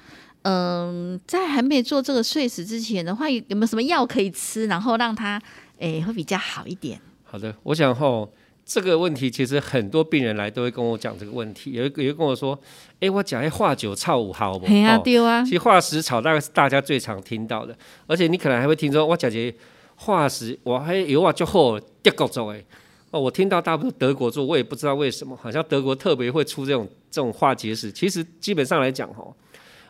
[0.43, 5.41] 嗯，在还没做这个碎石之前的话，有没有什么药可以吃，然后让它
[5.79, 7.01] 诶会比较好一点？
[7.23, 8.29] 好的，我想哈，
[8.71, 12.57] 这个问题其实很多病人来都会跟我讲这个问题，有一个有跟我说，
[13.01, 14.65] 哎，我讲哎化酒炒五好不？
[14.65, 15.43] 对啊，对啊。
[15.43, 19.53] 其实化石草大概是大家最常听到的，而且你可能还会听说，我讲些
[19.97, 22.65] 化石，我还有啊就好德国做哎。
[23.11, 27.91] 哦，我听到大部分德国做，我也不知道为什么，好像德国特别会出这种这种化结石。
[27.91, 29.27] 其实基本上来讲，哈，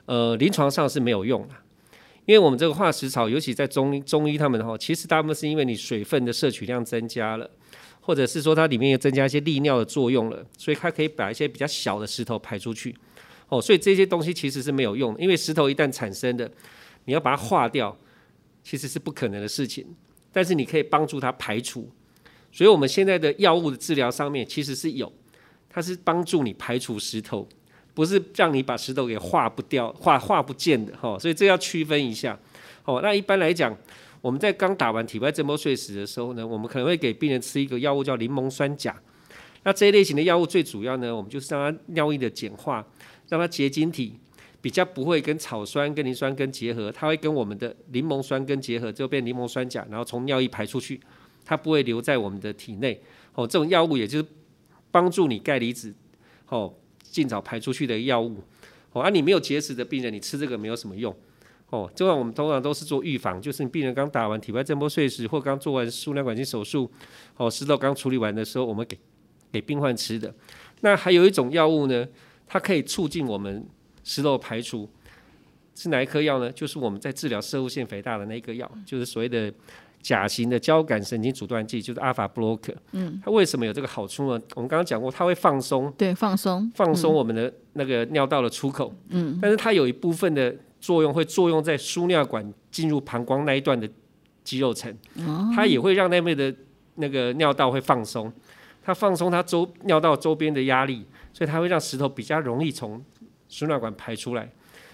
[0.06, 1.54] 呃，临床上是没有用的，
[2.24, 7.50] 因为我们这个化石草，尤其在中医中医他们哈，其实大部分是因为你水分的摄取量增加了，
[8.10, 12.92] 或者是说它里面又增加一些利尿的作用了，所以它可以把一些比较小的石头排出去。
[13.48, 16.50] 哦，所以这些东西其实是没有用，因为石头一旦产生的，
[17.04, 17.96] 你要把它化掉，
[18.64, 19.86] 其实是不可能的事情。
[20.32, 21.88] 但是你可以帮助它排除。
[22.50, 25.12] 所以，我们现在的药物的治疗上面其实是有，
[25.68, 27.48] 它是帮助你排除石头，
[27.94, 31.16] 不是让你把石头给化不掉、化化不见的哈。
[31.16, 32.36] 所以这要区分一下。
[32.84, 33.72] 哦，那一般来讲，
[34.20, 39.00] 我们在刚打完体外震波碎石的时候呢，我们可能会给病人吃一个药物叫柠檬酸钾。
[39.62, 42.86] 那这一类型的药物最主要呢，我们就是让它尿液的碱化，
[43.28, 44.14] 让它结晶体
[44.60, 51.00] 比较不会跟草酸跟磷酸根结合，它会跟我们的柠檬酸根结合，就变柠檬酸钾，然后从尿液排出去。
[51.42, 53.00] 它不会留在我们的体内，
[53.34, 54.28] 哦，这种药物也就是
[54.92, 55.92] 帮助你钙离子，
[56.48, 58.36] 哦，尽早排出去的药物，
[58.92, 61.12] 哦，而你没有结石的病人，你吃这个没有什么用，
[61.70, 66.90] 哦，这块我们通常都是做预防，就是你病人刚打完体外震波碎石或刚做完输尿管镜手术，
[67.36, 68.98] 哦，石头刚处理完的时候，我们给
[69.52, 70.34] 给病患吃的。
[70.80, 72.06] 那还有一种药物呢，
[72.46, 73.66] 它可以促进我们
[74.04, 74.88] 石头排除，
[75.74, 76.52] 是哪一颗药呢？
[76.52, 79.52] 就是我们在治疗射物腺肥大的那个药，就是所谓的。
[80.02, 84.42] 甲型的交感神经阻断剂就是阿尔法布洛克，嗯，它为什么有这个好处呢？
[84.54, 93.88] 我们刚刚讲过，它会放松，对，放松，放松我们的那个尿道的出口，嗯，但是它有一部分的作用会作用在输尿管进入膀胱那一段的
[94.42, 96.52] 肌肉层，哦，它也会让那边的
[96.96, 98.32] 那个尿道会放松，
[98.82, 103.04] 它放松它周尿道周边的压力，所以它会让石头比较容易从
[103.48, 104.50] 输尿管排出来，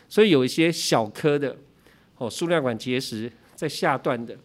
[0.08, 1.56] 所以有一些小颗的
[2.18, 4.36] 哦输尿管结石在下段的。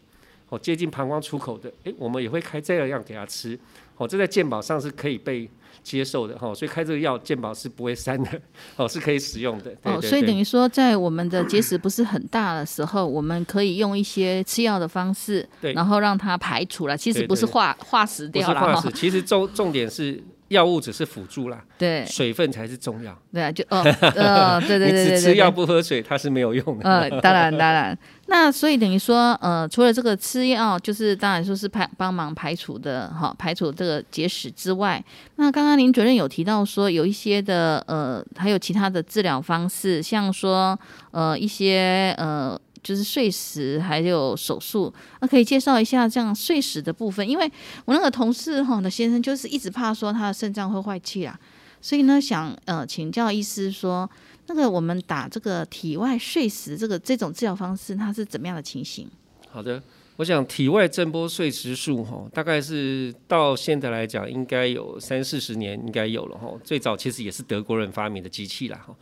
[0.50, 3.58] 哦，接近膀胱出口的，诶，我们也会开这样药给他吃，
[3.96, 5.50] 哦，这在健保上是可以被
[5.84, 8.30] 接受的哈，所以开这个药健保是不会删的，
[8.76, 9.74] 哦，是可以使用的。
[9.84, 20.24] 哦，所以等于说，在我们的结石不是很大的时候，我们可以用一些吃药的方式，对，然后让它排除了，其实不是化化石掉了哈，其实重重点是。
[20.52, 23.18] 药物只是辅助啦，对，水分才是重要。
[23.34, 23.82] 对啊，就哦，
[24.16, 26.90] 呃，对对对对，吃药不喝水，它是没有用的。
[26.90, 35.02] 呃，当然当然，那所以等于说，呃，除了这个吃药，就是当然说是排帮忙排除的，哈，排除这个结石之外，
[35.38, 40.78] 那刚刚林主任有提到说，有一些的，呃，还有其他的治疗方式，像说，
[41.12, 42.60] 呃，一些，呃。
[42.84, 47.52] 就是碎石还有手术，那可以介绍一下这样碎石的部分，因为
[47.86, 51.40] 我那个同事哈的先生就是一直怕说他的肾脏会坏气啊，
[51.80, 54.10] 所以呢想呃请教医师说，
[54.48, 59.08] 那个我们打这个体外碎石这个这种治疗方式，它是怎么样的情形？
[59.50, 59.80] 好的，
[60.16, 68.96] 我想体外震波碎石术哈，大概是到现在来讲应该有三四十年应该有了哈，最早其实也是德国人发明的机器啦哈，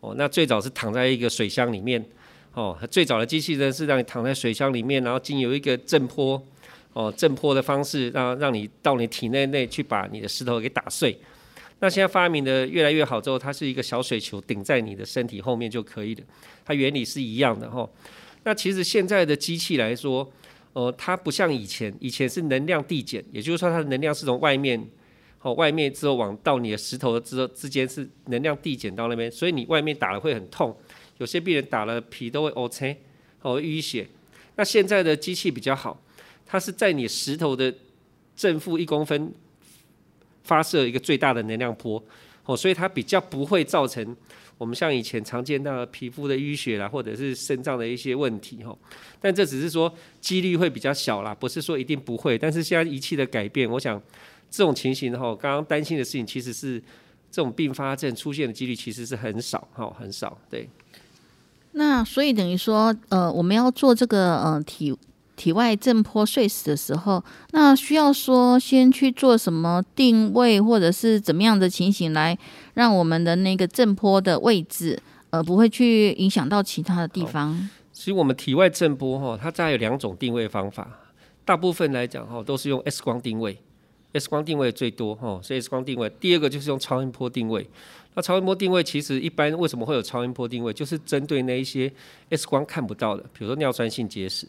[0.00, 2.04] 哦那最早是躺在一个水箱里面。
[2.52, 6.42] 哦，最早的机器人是让你躺在水箱里面，然后经由一个震波，
[6.92, 11.16] 哦，震波的方式，让让你到你体内内去把你的石头给打碎。
[11.78, 16.24] 那现在发明的越来越好之后，它是一个小水球顶在你的身体后面就可以了，
[16.64, 17.88] 它原理是一样的哈。
[18.42, 20.28] 那其实现在的机器来说，
[20.72, 24.84] 呃，它不像以前，以前是能量递减，也就是说它的能量是从外面，
[25.40, 30.76] 哦，外面之后往到你的石头之之间是能量递减到那边，所以你外面打了会很痛。
[31.20, 32.96] 有些病人打了皮都会 O C，
[33.42, 34.08] 哦淤血。
[34.56, 36.02] 那现在的机器比较好，
[36.46, 37.72] 它是在你石头的
[38.34, 39.32] 正负一公分
[40.42, 42.02] 发射一个最大的能量波，
[42.46, 44.16] 哦，所以它比较不会造成
[44.56, 48.76] 我们像以前常见到的皮肤的淤血啦，或者是肾脏的一些问题哈。
[49.20, 52.38] 但这只是说几率会比较小啦，不是说一定不会。
[52.38, 54.02] 但是现在仪器的改变，我想
[54.50, 56.78] 这种情形哈，刚刚担心的事情其实是
[57.30, 60.68] 这种并发症出现的几率其实是很少哈，很少对。
[61.72, 64.96] 那所以等于说，呃，我们要做这个呃体
[65.36, 72.36] 体外震波碎石的时候，那需要说先去做什么定位，或者是怎么样的情形，来
[72.74, 77.70] 让我们的那个震波的位置，呃，不会去影响到其他的地方。
[77.92, 80.88] 其实我们体外震波哈，它再有两种定位方法，
[81.44, 83.58] 大部分来讲哈，都是用 X 光定位
[84.12, 86.10] ，X 光定位最多哈，所以 X 光定位。
[86.20, 87.68] 第二个就是用超音波定位。
[88.14, 90.72] 那超音波定位其实一般为什么会有超音波定位？
[90.72, 91.92] 就是针对那一些
[92.30, 94.48] X 光看不到的，比如说尿酸性结石，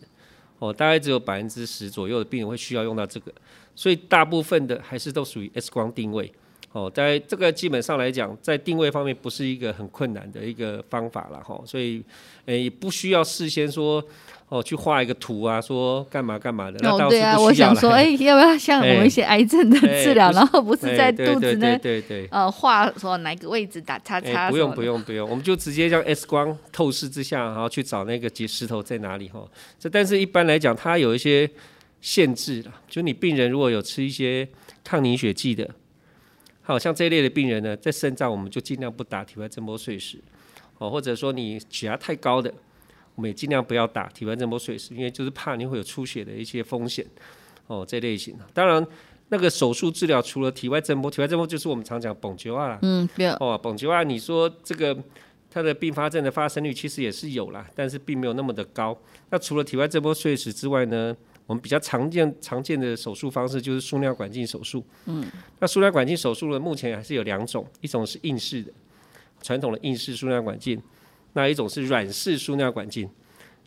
[0.59, 3.31] 哦，大概只有百分之十左右的病人会需要用到这个，
[3.75, 6.33] 所以大部分的还是都属于 X 光定位。
[6.73, 12.01] 哦，在这个基本上来讲，在定位方面不是一个很困难的一个方法了哈，所以
[12.45, 14.01] 诶也不需要事先说
[14.47, 16.89] 哦去画一个图啊，说干嘛干嘛的。
[16.89, 21.77] 哦，对啊，我想说， 哎，要不要像我们一些癌症的治疗，然后不是在肚子呢？
[21.79, 22.27] 对对对。
[22.31, 24.49] 呃，画说哪个位置打叉叉？
[24.49, 29.45] 不用不用不用，我们就直接让 X 光透视之下，然后去找那个结石头在哪里哈。
[29.77, 31.49] 这但是一般来讲，它有一些
[31.99, 34.47] 限制的，就你病人如果有吃一些
[34.85, 35.69] 抗凝血剂的。
[36.63, 40.19] 好像这一类的病人呢，在肾脏我们就尽量不打体外震波碎石，
[40.77, 42.53] 哦，或者说你血压太高的，
[43.15, 47.05] 我们也尽量不要打体外震波碎石，因为就是怕你会有出血的一些风险，
[47.67, 48.45] 哦，这类型的。
[48.53, 48.85] 当然，
[49.29, 54.95] 那个手术治疗除了体外震波，体外震波就是我们常讲蹦球啊，嗯，对，哦，蹦球啊，你说这个
[55.49, 58.97] 它的并发症的发生率其实也是有啦，但是并没有那么的高。
[59.31, 61.15] 那除了体外震波碎石之外呢？
[61.51, 64.81] 我们比较常见常见的手术方式就是输尿管镜手术。
[65.05, 65.21] 嗯，
[65.59, 68.71] 那输尿管镜手术呢，目前还是有两种，一种是硬式的，
[69.41, 70.81] 传统的硬式输尿管镜，
[71.33, 73.09] 那一种是软式输尿管镜。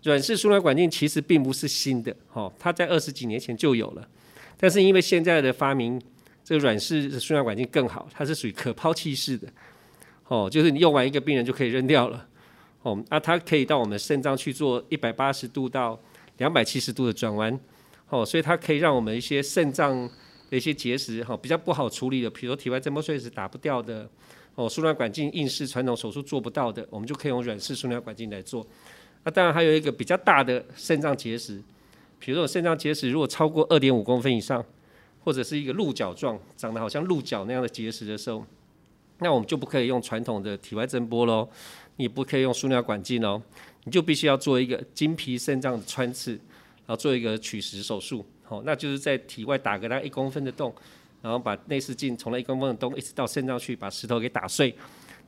[0.02, 4.08] 软式输尿管镜其实并不是新的，哈，它在二十几年前就有了，
[4.56, 6.00] 但是因为现在的发明，
[6.42, 9.46] 这个软式输尿管镜更好，它是属于可抛弃式的，
[10.28, 12.26] 哦，就是你用完一个病人就可以扔掉了，
[12.80, 16.00] 哦，那它可以到我们肾脏去做一百八十度到
[16.38, 17.60] 两百七十度的转弯。
[18.08, 20.08] 哦，所以它可以让我们一些肾脏
[20.50, 24.08] 的一些结石哈比较不好处理的，比如体外震波碎石打不掉的，
[24.54, 28.64] 哦，输尿管镜硬式传统手术做不到的，我们就可以用软式输尿管镜来做。
[29.24, 31.60] 那当然还有一个比较大的肾脏结石，
[32.18, 34.64] 比如说肾脏结石如果超过二点五公分以上，
[35.24, 38.44] 或者是一个鹿角状，长得好像鹿角那样的结石的时候，
[39.18, 41.48] 那我们就不可以用传统的体外震波喽，
[41.96, 43.42] 你不可以用输尿管镜哦，
[43.84, 46.38] 你就必须要做一个经皮肾脏的穿刺。
[46.86, 50.74] 然后做一个取石手术，哦，那就是在体外打个大概一公分的洞，
[51.22, 54.74] 然后把内视镜从那一公分的洞一直到肾脏去，把石头给打碎。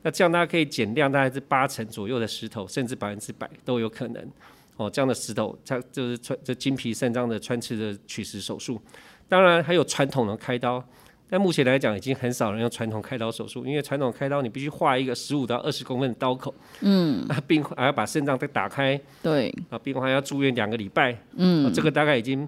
[0.03, 4.31] 那这样大家可以减量大概是八成左右的石头，甚至百分之百都有可能。
[4.75, 8.79] 哦这样的石头，它就是穿这经皮肾脏的穿刺的取石手术。
[9.27, 10.83] 当然还有传统的开刀，
[11.29, 22.47] 但目前来讲已经很少人用传统开刀手术，因为传统开刀你必须画一个十五到二十公分的刀口，嗯， 啊病还要把肾脏再打开，对，啊病患还要住院两个礼拜，嗯，这个大概已经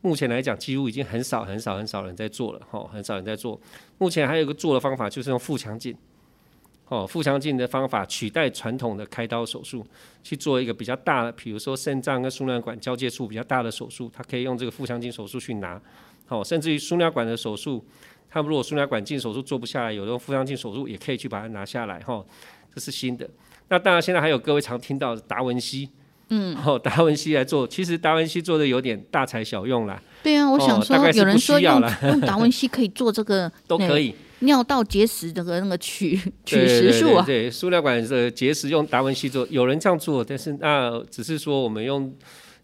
[0.00, 3.60] 目前来讲几乎已经很少很少很少人在做了，哈，很少人在做。
[3.98, 5.96] 目前还有一个做的方法就是用腹腔镜。
[6.88, 9.84] 哦，腹腔镜的方法取代传统的开刀手术，
[10.22, 15.82] 去做一个比较大的，比如说肾脏跟输卵管交界处比较大的手术，它可以用这个腹腔镜手术去拿。
[16.28, 17.84] 哦，甚至于输尿管的手术，
[18.28, 22.00] 他们如果输尿管镜手术做不下来，有的腹腔镜手术也可以去把它拿下来。
[22.00, 22.24] 哈，
[22.74, 23.28] 这是新的。
[23.68, 25.90] 那当然，现在还有各位常听到达文西，
[26.30, 30.02] 嗯， 哦，达文西来做，其实达文西做的有点大材小用啦。
[30.22, 34.14] 对啊，我想说，有人说用用达文 西可以做这个都可以。
[34.40, 36.14] 尿道结石的那个取
[36.44, 42.14] 取石术啊，对，输尿管的结石用达文西做，有人这样做，但是那只是说我们用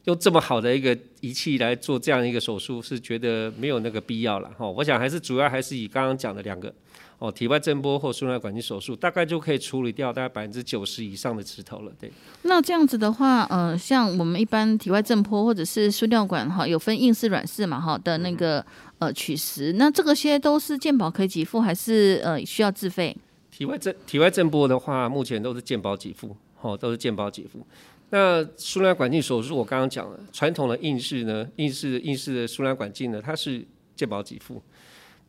[0.05, 4.69] 用这么好的一个仪器来做这样一个手术，是觉得没有那个必要了哈。
[4.69, 6.73] 我想还是主要还是以刚刚讲的两个
[7.19, 11.93] 哦，体外震波或输尿管镜手术，大概就可以处理掉大概百分之九十以上的石头了。
[12.01, 12.11] 对，
[12.43, 18.65] 那这样子的话，呃，像我们一般体外震波或者是输尿管哈，有分硬式、软式嘛哈的那个。
[18.99, 23.17] 呃，取石，那这个些都是健保可以给付，还是呃需要自费？
[23.51, 27.67] 体外震体外震波的话，目前都是健保给付，哦，都是健保给付。
[28.15, 34.63] 那输卵管镜手术，我刚刚讲了，传统的硬式呢，硬式硬式的输卵管镜呢，它是健保给付，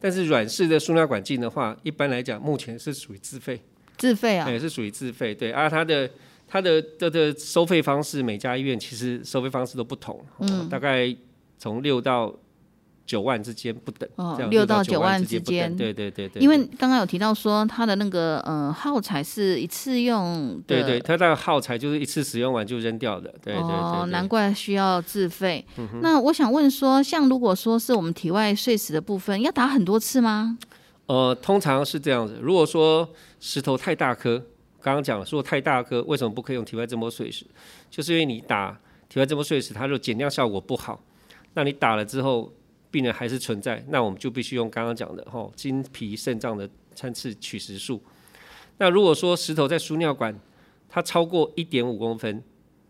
[0.01, 3.57] 但是软式的输卵管镜的话，一般来讲，目前是属于自费，
[3.97, 6.09] 自费啊，也是属于自费，对啊，它的
[6.45, 11.15] 它的的的收费方式，每家医院其实收费方式都不同，嗯，大概
[11.57, 12.37] 从六到。
[13.05, 16.41] 九万之间不等，哦，六到九万之间，对对对对。
[16.41, 23.75] 因为刚刚有提到说，它的那个呃耗材是一次用，对对，它那个耗材就是一次使用完就扔掉的，对对对。
[23.75, 25.63] 哦，难怪需要自费。
[26.01, 30.57] 那我想问说，像如果说是我们体外碎石的部分，要打很多次吗？
[31.07, 32.39] 呃，通常是这样子。
[32.41, 33.07] 如果说
[33.41, 34.41] 石头太大颗，
[34.81, 37.45] 刚刚讲了，说太大颗，为什么不可以用体外震波碎石？
[37.89, 38.79] 就是因为你打
[39.09, 41.03] 体外震波碎石，它就减量效果不好。
[41.53, 42.49] 那你打了之后。
[42.93, 47.99] 病人还是存在，那我们就必须用刚刚讲的吼经皮肾脏的穿刺取石术。
[48.77, 50.39] 那如果说石头在输尿管，
[50.87, 52.43] 它超过一点五公分，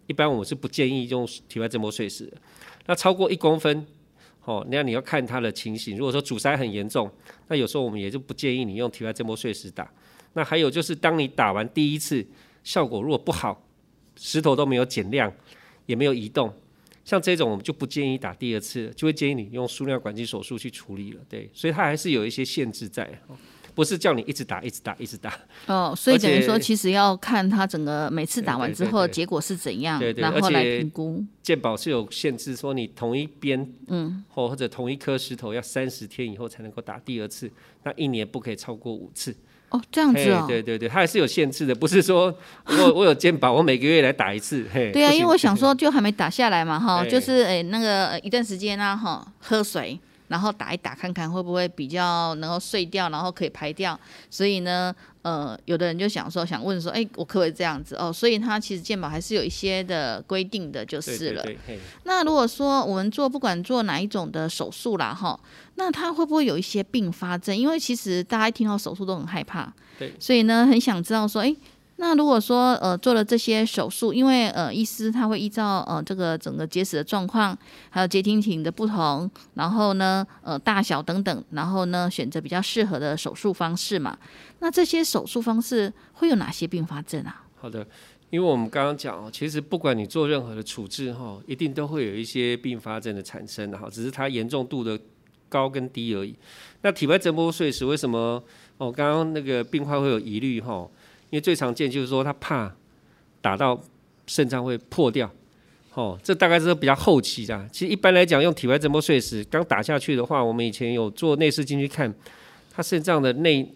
[0.07, 2.29] 一般我们是不建议用体外震波碎石。
[2.85, 3.87] 那超过一公分，
[4.43, 5.97] 哦，那你要看它的情形。
[5.97, 7.09] 如果说阻塞很严重，
[7.47, 9.89] 那有时候我们也就不建议你用体外震波碎石打。
[10.33, 12.25] 那还有就是，当你打完第一次
[12.61, 13.65] 效果如果不好，
[14.17, 15.31] 石头都没有减量，
[15.85, 16.53] 也没有移动。
[17.05, 21.21] 像这种我们就不建议打第二次，就会建议你用输尿管镜手术去处理了。
[21.27, 23.21] 对，所以它还是有一些限制在，
[23.75, 25.37] 不是叫你一直打、一直打、一直打。
[25.65, 31.23] 哦，所以等于说，其实要看它整个每次打完之后结果是怎样，然后来评估。
[31.41, 37.51] 健保是有限制，说你同一边，嗯，或或者同一颗石头要三十天以后才能够打第二次，
[37.83, 39.35] 那一年不可以超过五次。
[39.74, 42.34] 哦，这样子哦，对对对，它还是有限制的，不是说
[42.65, 44.91] 我 我有肩膀，我每个月来打一次，嘿。
[44.91, 49.99] 对啊，因为我想 说，就还没打下来嘛，哈，就是诶那个一段时间啊，哈，喝水。
[50.30, 53.99] 然后打一打看看会不会比较能够碎掉，然后可以排掉。
[54.32, 54.91] 所以呢，
[55.24, 58.13] 呃，有的人就想说，想问说，哎，我可不可以这样子哦？
[58.13, 61.43] 所以他其实健保还是有一些的规定的，就是了。
[62.03, 65.39] 那如果说我们做不管做哪一种的手术啦，哈，
[65.76, 67.57] 那他会不会有一些并发症？
[67.57, 71.55] 因为其实大家一听到手术都很害怕，对，所以呢，很想知道说，哎。
[71.97, 77.57] 那如果说呃做了这些手术，因为呃医师他会依照呃这个整个结石的状况，
[77.89, 84.17] 还有结晶体的不同，然后呢呃大小等等，然后呢选择比较适合的手术方式嘛。
[84.59, 87.45] 那这些手术方式会有哪些并发症啊？
[87.55, 87.87] 好的，
[88.31, 94.99] 因为我们刚刚讲哦，其实不管你做任何的处置哈，一定都会有一些并发症的产生哈，只是它严重度的
[95.47, 96.35] 高跟低而已。
[96.81, 98.43] 那体外震波碎石为什么
[98.77, 100.85] 哦刚刚那个病患会有疑虑哈？
[101.34, 102.71] 因为最常见就是说他怕
[103.41, 103.81] 打到
[104.27, 105.27] 肾脏会破掉，
[105.95, 107.67] 哦，这大概是比较后期的。
[107.71, 112.13] 其实一般来讲，用体外震波碎石刚打下去的话，我们以前有做内视镜去看，
[112.71, 113.67] 他肾脏的内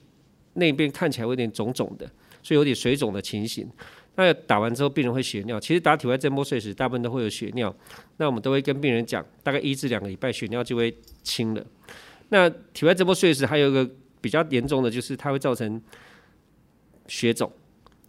[0.54, 2.06] 那边看起来有点肿肿的，
[2.44, 3.68] 所以有点水肿的情形。
[4.14, 7.76] 那打完之后病人会血尿，其实打体外震波碎石大部分都会有血尿，
[8.18, 11.66] 那我们都会跟病人讲，大概一至两个礼拜血尿就会清了。
[12.30, 13.90] 那体外震波碎石还有一个
[14.22, 15.82] 比较严重的就是它会造成。
[17.08, 17.52] 血肿，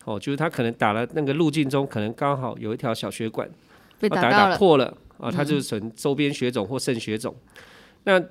[0.04, 3.48] 哦，就是他可能打了那个路径中，可能刚好有一条小血管
[3.98, 7.34] 被打打破了啊，它就是成周边血肿或肾血肿。
[8.04, 8.22] 那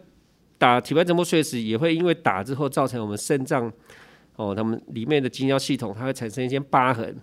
[0.57, 3.71] 打体外震波碎石也会因为打之后造成我们肾脏
[4.35, 7.15] 哦，他们里面的精腰系统它会产生一些疤痕。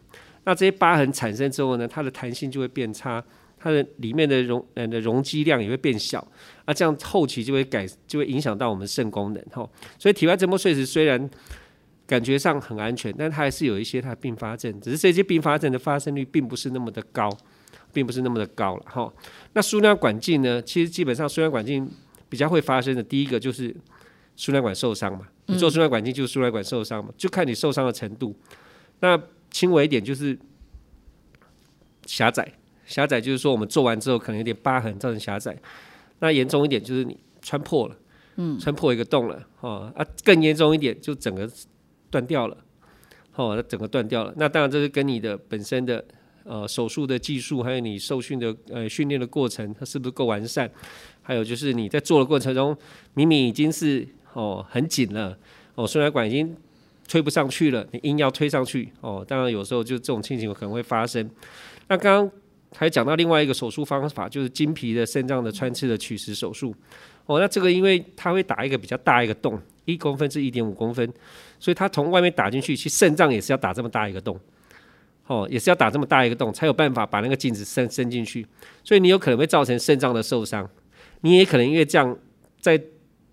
[0.44, 3.24] 那这些疤痕产生之后呢，它的弹性就会变差，
[3.58, 6.20] 它的里面的容呃的容积量也会变小，
[6.64, 9.68] 啊，这样后期就会改就会影响到我们肾功能哈。
[9.98, 11.30] 所以体外震波碎石虽然
[12.06, 17.30] 感觉上很安全，但它还是有一些它的并发症，只是这些并发症的发生率并不是那么的高，
[17.92, 19.12] 并不是那么的高了哈。
[19.54, 21.90] 那输尿管镜呢，其实基本上输尿管镜
[22.28, 23.74] 比较会发生的第一个就是
[24.36, 28.36] 输尿管受伤嘛，你做输尿管镜就是输尿管受伤嘛，就看你受伤的程度。
[29.00, 30.38] 那轻微一点就是
[32.06, 32.52] 狭窄，
[32.84, 35.56] 狭窄就是说我们做完之后可能有点疤痕造成狭窄。
[36.18, 37.96] 那严重一点就是你穿破了，
[38.36, 41.48] 嗯，穿破一个洞了，哦啊，更严重一点就整个
[42.14, 42.56] 断掉了，
[43.34, 44.32] 哦，整个断掉了。
[44.36, 46.04] 那当然这是跟你的本身的
[46.44, 50.70] 呃手术的技术，还有你受训的呃训练的过程，它是不是够完善？
[51.22, 52.76] 还有就是你在做的过程中，
[53.14, 55.36] 明明已经是哦很紧了，
[55.74, 56.56] 哦输尿管已经。
[57.06, 59.22] 推不上去了，你硬要推上去哦。
[59.28, 61.30] 当然有时候就这种情形可能会发生。
[61.86, 62.32] 那刚刚
[62.74, 66.74] 还讲到另外一个手术方法，就是经皮的肾脏的穿刺的取石手术。
[67.26, 71.12] 哦，那这个因为它会打一个比较大一个洞，一公分至一点五公分，
[71.58, 74.38] 所以它从外面打进去，其实肾脏也是要打这么大一个洞。
[75.26, 78.46] 哦，也是要打这么大一个洞，才有办法把那个镜子伸伸进去。
[78.82, 80.68] 所以你有可能会造成肾脏的受伤，
[81.22, 82.16] 你也可能因为这样
[82.60, 82.80] 在。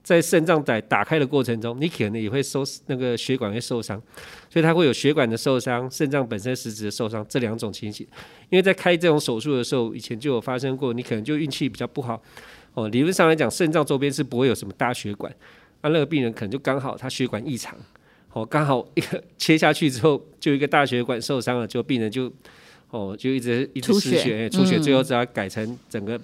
[0.03, 4.01] 在肾脏在打开的过程中，你可能也会受那个血管会受伤，
[4.49, 8.05] 所以它会有血管的受伤、肾脏本身实质的受伤这两种情形。
[8.49, 12.19] 因为在开这种手术的时候，以前就有发生过，你可能就运气比较不好
[12.73, 12.89] 哦。
[12.89, 15.31] 理论上来讲，肾脏周边是不会有什么大血管，
[15.81, 17.77] 啊，那个病人可能就刚好他血管异常，
[18.33, 22.31] 哦，刚好一个切下去之后，就一个大血管受伤了，就病人就
[22.89, 26.19] 哦就一直一直失血，出血，最后只要改成整个。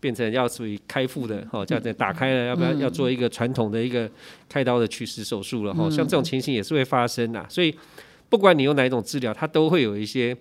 [0.00, 4.08] 变成要属于开腹的，哈，这样子打开了，要不要要做一个传统的一个
[4.48, 7.74] 开刀的取石手术了，哈，像这种情形也是会发生的，所以
[8.28, 10.36] 不管你用哪一种治疗，它都会有一些。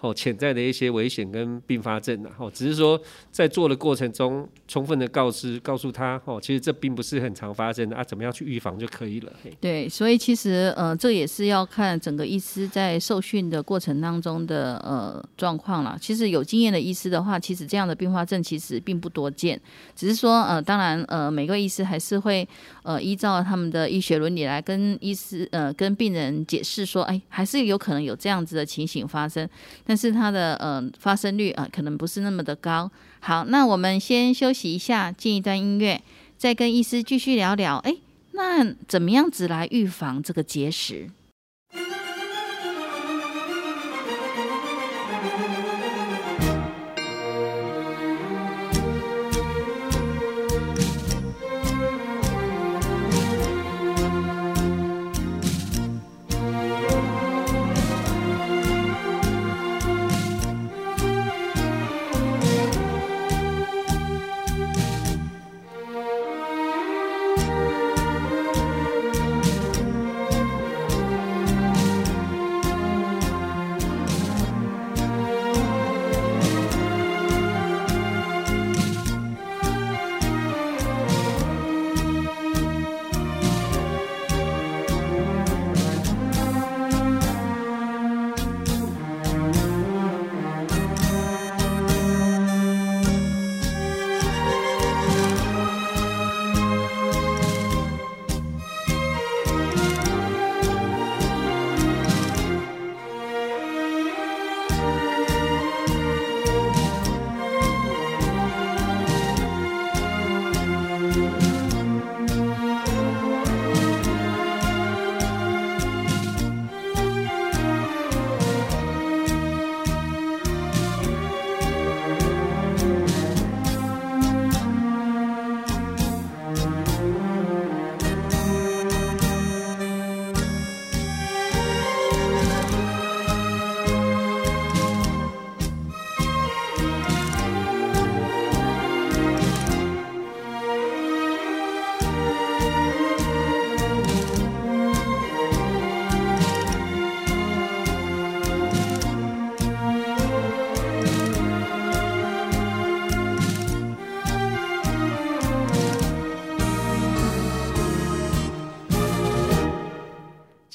[0.00, 3.00] 哦，潜在的一些危险跟并发症啊，哦，只是说
[3.32, 9.32] 在做的过程中，充分的告知告诉他，哦，其实这并不是很常发生的啊，怎么样去预防就可以了。
[9.60, 15.98] 对，所以其实呃，这也是要看整个医师在受训的过程当中的呃状况了。
[16.00, 19.60] 其实有经验的医师的话，其实这样的并发症其实并不多见，
[19.96, 22.46] 只是说呃，当然呃，每个医师还是会
[22.84, 29.48] 呃依照他们的医学伦理来跟医师呃跟病人解释说，哎，还是有可能有这样子的情形发生。
[29.88, 32.90] 但是它的呃发生率啊，可能不是那么的高。
[33.20, 35.98] 好，那我们先休息一下，进一段音乐，
[36.36, 37.78] 再跟医师继续聊聊。
[37.78, 37.96] 哎，
[38.32, 41.08] 那怎么样子来预防这个结石？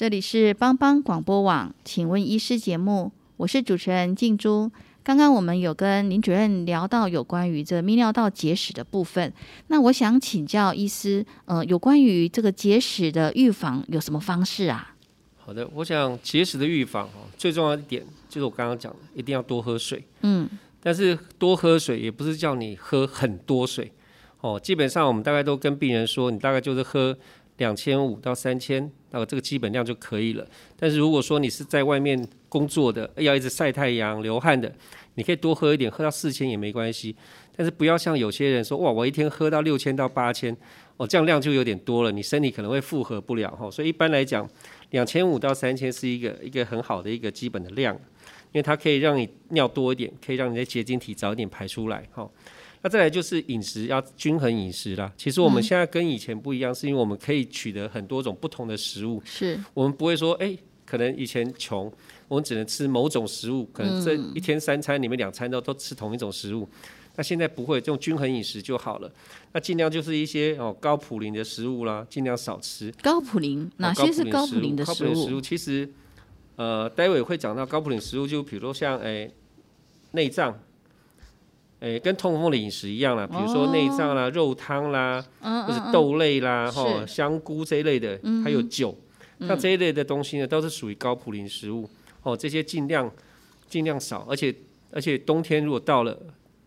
[0.04, 4.70] 这里是帮帮广播网，请问医师节目，我是主持人静珠。
[5.02, 9.32] 刚刚我们有跟林主任聊到有关于这泌尿道结石的部分，
[9.68, 14.94] 那我想请教医师，呃，有关于这个结石的预防有什么方式啊？
[15.38, 20.04] 好的，我想结石的预防哦，最重要一点就是我刚刚讲的，一定要多喝水。
[20.20, 20.46] 嗯，
[20.82, 23.90] 但是多喝水也不是叫你喝很多水
[24.42, 27.16] 哦，基本上我们大概都跟病人说，你大概就是喝
[27.58, 30.46] 两千五到三千，那这个基本量就可以了。
[30.76, 34.72] 但是如果说你是在外面工作的，要一直晒太阳、流汗的，
[35.14, 37.14] 你可以多喝一点，喝到四千也没关系。
[37.56, 40.56] 但是不要像有些人说，哇，我一天喝到六千到八千，
[40.96, 43.70] 哦，这样量就有点多了，你身体可能会负荷不了哈。
[43.70, 44.48] 所以一般来讲，
[44.90, 52.28] 两千五到三千是一个一个很好的一个基本的量，因为它可以让你尿多一点，可以让你的结晶体早一点排出来哈。
[52.84, 55.10] 那再来就是饮食要均衡饮食啦。
[55.16, 60.54] 其实我们现在跟以前不一样，是因为我们可以取得很多种不同的食物，是我们不会说，哎、
[60.84, 61.90] 可能以前穷，
[62.28, 66.68] 我们只能吃某种食物，可能这一天三餐里面两餐都都吃同一种食物。
[67.16, 69.10] 那现在不会，这种均衡饮食就好了。
[69.54, 72.92] 那尽量就是一些哦高普林的食物啦，尽量少吃。
[73.02, 74.94] 高普林，哪哦些是高普林的食物？
[74.94, 75.88] 高普林食物其实，
[76.56, 79.32] 呃，待会会讲到高普林食物，就比如说像诶
[80.10, 80.60] 内脏，
[81.84, 86.80] 诶跟痛风的饮食一样啦，比如说内脏啦、肉汤啦，或者豆类啦、是。
[86.80, 88.96] 嗯哈香菇这一类的，还有酒，
[89.40, 91.88] 像这一类的东西呢，都是属于高普林食物。
[92.22, 93.10] 哦，这些尽量
[93.68, 94.54] 尽量少，而且
[94.90, 96.18] 而且冬天如果到了，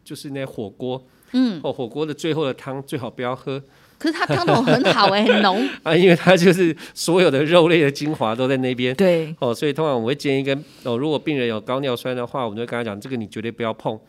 [0.03, 3.61] 就是那火锅，嗯，哦火锅的最后的汤最好不要喝，
[4.00, 5.68] 可是它汤头很好哎、 很浓。
[5.84, 8.95] 啊，因为它就是所有的肉类的精华都在那边。
[8.95, 14.00] 对，哦，所以通常我们会建议跟哦，如果病人有高尿酸的话，我们就会跟他讲，这个你绝对不要碰。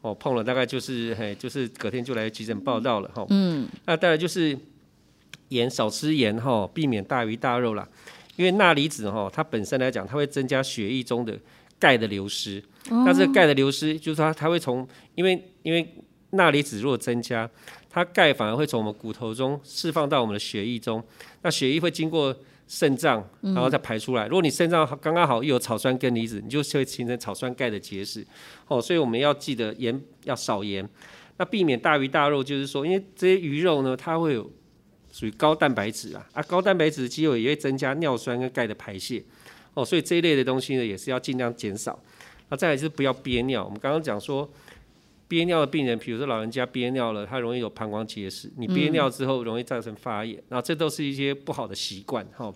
[0.00, 3.26] 哦，碰了大概就是嘿，就是隔天就来急诊报道了哈。
[3.30, 3.66] 嗯。
[3.86, 4.56] 那当然就是
[5.48, 7.88] 盐，少吃盐哈，避免大鱼大肉啦。
[8.36, 11.36] 因为钠离子哈，它本身来讲，它会增加血液中的
[11.78, 12.62] 钙的流失。
[12.90, 14.86] 那这个钙的流失，就是它它会从，
[15.16, 15.86] 因为因为
[16.30, 17.50] 钠离子如果增加，
[17.90, 21.02] 它钙反而会从我们骨头中释放到我们的血液中，
[21.42, 22.36] 那血液会经过
[22.66, 24.26] 肾脏，然后再排出来。
[24.26, 28.22] 如果你肾脏刚刚好又有草酸根离子，你就会形成草酸钙的结石。
[28.66, 30.86] 哦，所以我们要记得盐要少盐，
[31.38, 34.52] 那避免大鱼大肉，就是说，因为这些鱼肉呢，它会有
[35.10, 39.24] 属于高蛋白质啊，啊，高蛋白质的肌肉也会增加尿酸跟钙的排泄。
[39.72, 41.98] 哦，所以这一类的东西呢，也是要尽量减少。
[42.50, 44.46] 那再来就是不要憋尿，我们刚刚讲说。
[45.28, 48.50] 憋尿的病人，比如说老人家憋尿了，他容易有膀胱结石。
[48.56, 52.52] 你憋尿之后容易造成发炎，然后这都是一些不好的习惯哈。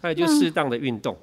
[0.00, 1.16] 还有就适当的运动，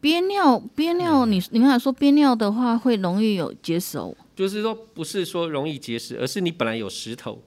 [0.00, 7.42] 憋尿，憋尿，你你刚才说憋尿的话会容易有结石哦，就是说不是说容易结石，而是你本来有石头，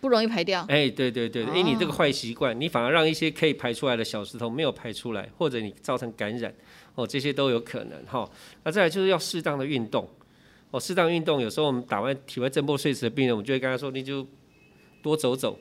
[0.00, 0.64] 不容易排掉。
[0.68, 6.54] 哎，对对对，因为你这个坏习惯，你反而让一些可以排出来的小石头没有排出来，或者你造成感染，
[6.94, 8.26] 哦，这些都有可能哈。
[8.62, 10.08] 那再来就是要适当的运动，
[10.74, 14.26] 哦，适当运动，有时候我们打完体外震波碎石的病人，我们就会跟他说，你就
[15.00, 15.56] 多走走，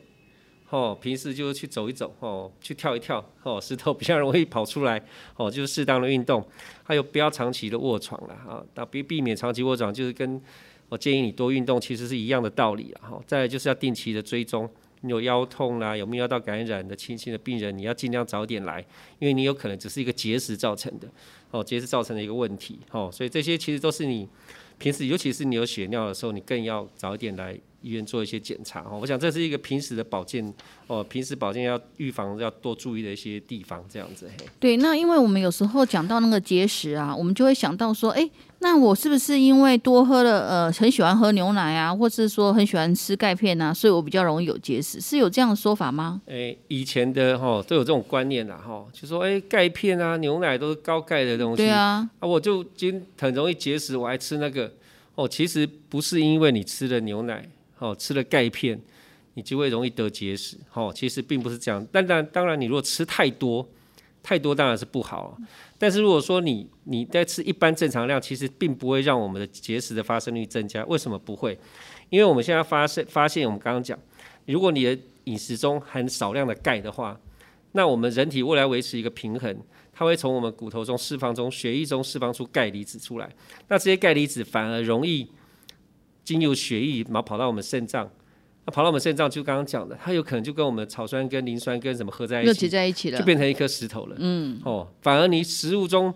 [0.71, 4.99] 哦，平时就去走一走，哦，去跳一跳，哦，石头比较容易跑出来，
[5.35, 6.43] 哦，就是适当的运动，
[6.81, 10.41] 还有不要长期的卧床了，啊，那避避免长期卧床，就是跟
[10.89, 13.11] 我建议你多运动，其实是一样的道理啊。
[13.11, 14.67] 哈，再来就是要定期的追踪，
[15.01, 18.83] 你有腰痛啦，有泌尿道感染的轻轻的病人，你要尽量早点来，
[19.19, 21.07] 因为你有可能只是一个结石造成的，
[21.51, 24.27] 哦，结石造成的一个问题，哦，所以这些其实都是你
[24.83, 28.79] 平时，尤其是你有血尿的时候，你更要早一点来医院做一些检查。
[28.81, 30.51] 哦，我想这是一个平时的保健，
[30.87, 34.27] 哦，平时保健要预防要多注意的一些地方，这样子。
[34.39, 38.27] 嘿，对，那因为我们有时候讲到那个结石啊，我们就会想到说，哎，
[38.59, 45.01] 那我是不是因为多喝了呃很喜欢喝牛奶啊，或是说很喜欢吃钙片啊，所以我比较容易有结石？
[45.01, 46.21] 是有这样的说法吗？
[46.27, 54.71] 诶，以前的哈、都有这种观念啦哈、就说哎钙片啊、牛奶都是高钙的东西，对啊，啊，我就今很容易结石，我还吃那个
[55.15, 55.27] 哦。
[55.27, 57.47] 其实不是因为你吃了牛奶，
[57.79, 58.79] 哦，吃了钙片，
[59.33, 61.85] 你就会容易得结石，哦，其实并不是这样。
[61.91, 63.67] 但当当然，你如果吃太多，
[64.21, 65.37] 太多当然是不好。
[65.77, 70.85] 但是如果说你你在吃一般正常量，其实并不会让我们的结石的发生率增加。
[70.85, 71.57] 为什么不会？
[72.09, 73.99] 因为我们现在发现发现，我们刚刚讲，
[74.45, 77.19] 如果你的饮食中含少量的钙的话，
[77.73, 79.57] 那我们人体为了维持一个平衡，
[79.91, 83.29] 它会从我们骨头中释放中血液中释放出钙离子出来。
[83.67, 85.27] 那这些钙离子反而容易
[86.23, 88.09] 经由血液，然后跑到我们肾脏。
[88.65, 93.25] 那跑到我们肾脏，就刚刚讲的，它有可能就跟我们草酸跟、磷酸跟什么合在一起又结，在一起了就。
[93.25, 94.15] 变成一颗石头了。
[94.19, 96.13] 嗯，哦，反而你食物中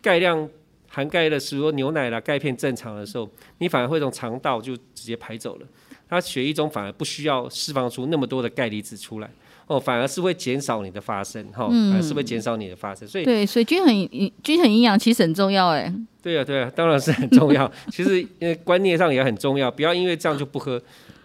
[0.00, 0.48] 钙量
[0.88, 3.28] 含钙的食物，牛奶啦、钙片正常的时候，
[3.58, 5.66] 你反而会从肠道就直接排走了。
[6.08, 9.30] 它血液中反而不需要释放出那么多的钙离子出来，
[9.66, 13.06] 哦，反而是会减少你的发生，哈、反而是会减少你的发生。
[13.06, 15.92] 所以，对，所以均衡营均衡营养其实很重要哎。
[16.22, 17.70] 对啊，对啊，当然是很重要。
[17.90, 20.80] 其实，因为观念上也很重要，不要因为这样就不喝。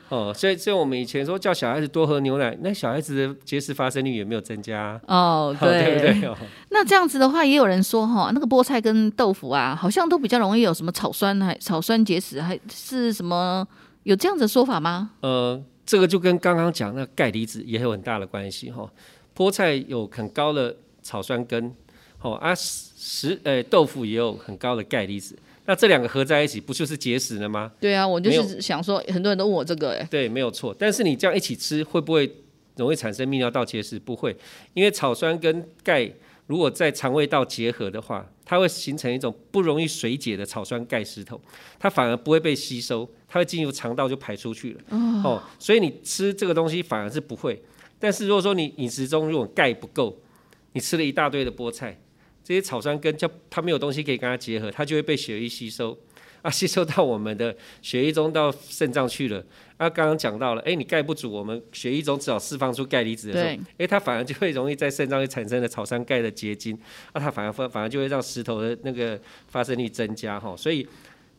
[0.10, 6.28] 哦，所以所以我们以前说叫小孩子多喝牛奶，那小孩子的结石发生率有没有增加啊，哦，对不对？
[6.28, 6.36] 哦
[6.70, 13.66] 那这样子的话，也有人说哈，那个菠菜跟豆腐啊，好像都比较容易有什么草酸，还草酸结石，还是什么？
[14.04, 15.12] 有这样子的说法吗？
[15.22, 18.90] 呃，这个就跟刚刚讲那钙离子也有很大的关系哈、
[19.36, 21.74] 菠菜有很高的草酸根，
[22.22, 27.72] 哦啊食呃豆腐也有很高的钙离子，那这两个合在一起不就是结石了吗？
[27.80, 30.76] 对啊，我就是想说，很多人都问我这个、哎，对，没有错。
[30.78, 32.32] 但是你这样一起吃，会不会
[32.78, 34.00] 容易产生泌尿道结石？
[34.00, 34.36] 不会，
[34.74, 36.10] 因为草酸跟钙
[36.52, 41.40] 如果在肠胃道结合的话，它会形成一种不容易水解的草酸钙石头，
[41.80, 44.82] 它反而不会被吸收，它会进入肠道就排出去了。
[45.24, 47.64] 哦，所以你吃这个东西反而是不会。
[47.98, 50.20] 但是如果说你饮食中如果钙不够，
[50.74, 51.98] 你吃了一大堆的菠菜，
[52.44, 55.98] 这些草酸根就它没有东西可以跟它结合，它就会被血液吸收。
[56.44, 59.44] 啊，吸收到我们的血液中到肾脏去了。
[59.78, 66.78] 啊，刚刚讲到了，哎，你钙不足，我们血液中只好释放出钙离子的时候，哎，它反而就会容易在肾脏会产生的草酸钙的结晶，
[67.14, 70.56] 啊，它反而反反而就会让石头的那个发生率增加哈。
[70.56, 70.88] 所以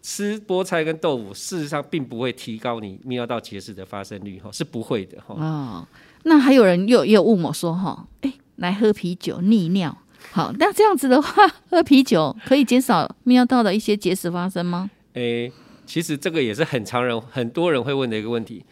[0.02, 5.36] 吃菠菜跟豆腐，事实上并不会提高你泌尿道结石的发生率哈，是不会的哈。
[5.38, 5.86] 哦，
[6.24, 9.96] 那还有人又又问我说哈，哎，来喝啤酒利尿。
[10.32, 14.90] 好，那这样子的话，喝啤酒可以减少泌尿道的一些结石发生吗？
[15.12, 15.52] 诶，
[15.84, 18.64] 其实这个也是很常人很多人会问的一个问题：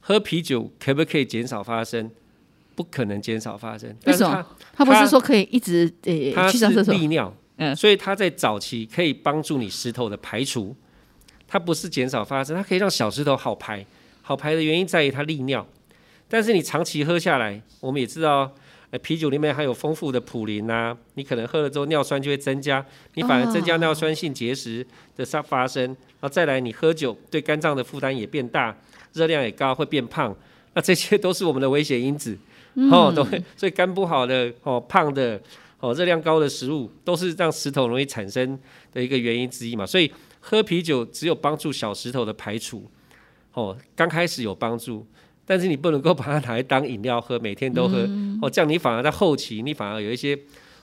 [0.00, 2.10] 喝啤酒可不可以减少发生？
[2.74, 4.44] 不可能减少发生，为什么
[4.76, 5.88] 它他不是说可以一直
[6.34, 6.92] 它呃去上厕所？
[6.92, 10.74] 是利尿，嗯所以它在早期可以帮助你石头的排除，
[11.46, 13.86] 它不是减少发生，它可以让小石头好排。
[14.22, 15.64] 好排的原因在于它利尿，
[16.26, 18.52] 但是你长期喝下来，我们也知道，
[18.94, 24.86] 呃，啤酒里面含有丰富的普林啊，你可能喝了之后尿酸就会增加，你反而增加尿酸性结石
[25.16, 28.76] 的发发生，然后再来你喝酒对肝脏的负担也变大，
[29.14, 30.32] 热量也高，会变胖，
[30.74, 32.38] 那这些都是我们的危险因子。
[32.92, 35.40] 哦，都会，所以肝不好的哦，胖的
[35.80, 38.56] 哦，热量高的食物都是让石头容易产生
[38.92, 39.84] 的一个原因之一嘛。
[39.84, 42.88] 所以喝啤酒只有帮助小石头的排除，
[43.54, 45.04] 哦，刚开始有帮助，
[45.46, 48.08] 但是你不能够把它拿来当饮料喝，每天都喝，
[48.40, 50.38] 哦，这样你反而在后期你反而有一些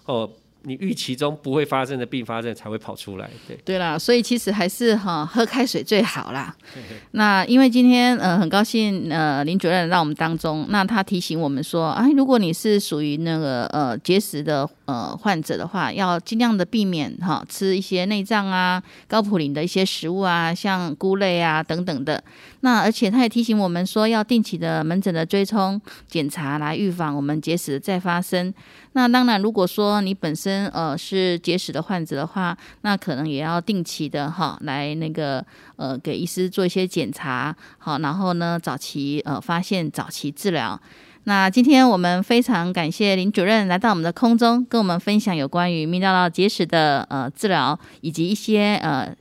[0.05, 0.29] 哦，
[0.63, 3.57] 你预期中不会发生的并发症才会跑出来，对。
[3.65, 6.55] 对啦，所以其实还是哈喝开水最好啦。
[7.11, 22.21] 那因为今天呃很高兴呃林主任来到我们当中，那他提醒我们说，哎，如果你是属于那个呃结石的呃患者的话，要尽量的避免哈吃一些内脏啊、高普林的一些食物啊，像菇类啊等等的。
[22.59, 28.53] 那而且他也提醒我们说，要定期的门诊的追踪检查，来预防我们结石再发生。
[28.93, 35.43] 那当然，如果说你本身呃是结石的患者的话，那可能也要定期的哈来那个
[35.77, 40.79] 呃给医师做一些检查，好，然后呢早期呃发现早期治疗。
[41.25, 49.15] 那今天我们非常感谢林主任来到我们的空中，跟我们分享有关于泌尿道结石的呃治疗以及一些呃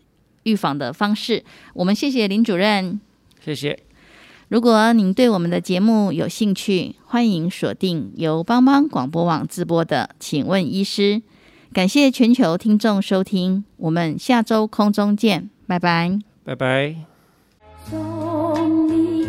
[0.44, 1.44] 预防的方式。
[1.74, 3.00] 我们谢谢林主任。
[3.44, 3.78] 谢谢。
[4.48, 11.16] 如果您对我们的节目有兴趣，欢迎锁定由帮帮广播网直播的《请问医师》。
[11.72, 16.18] 感谢全球听众收听，我们下周空中见，拜拜。
[16.42, 16.96] 拜拜。
[17.88, 19.19] 送你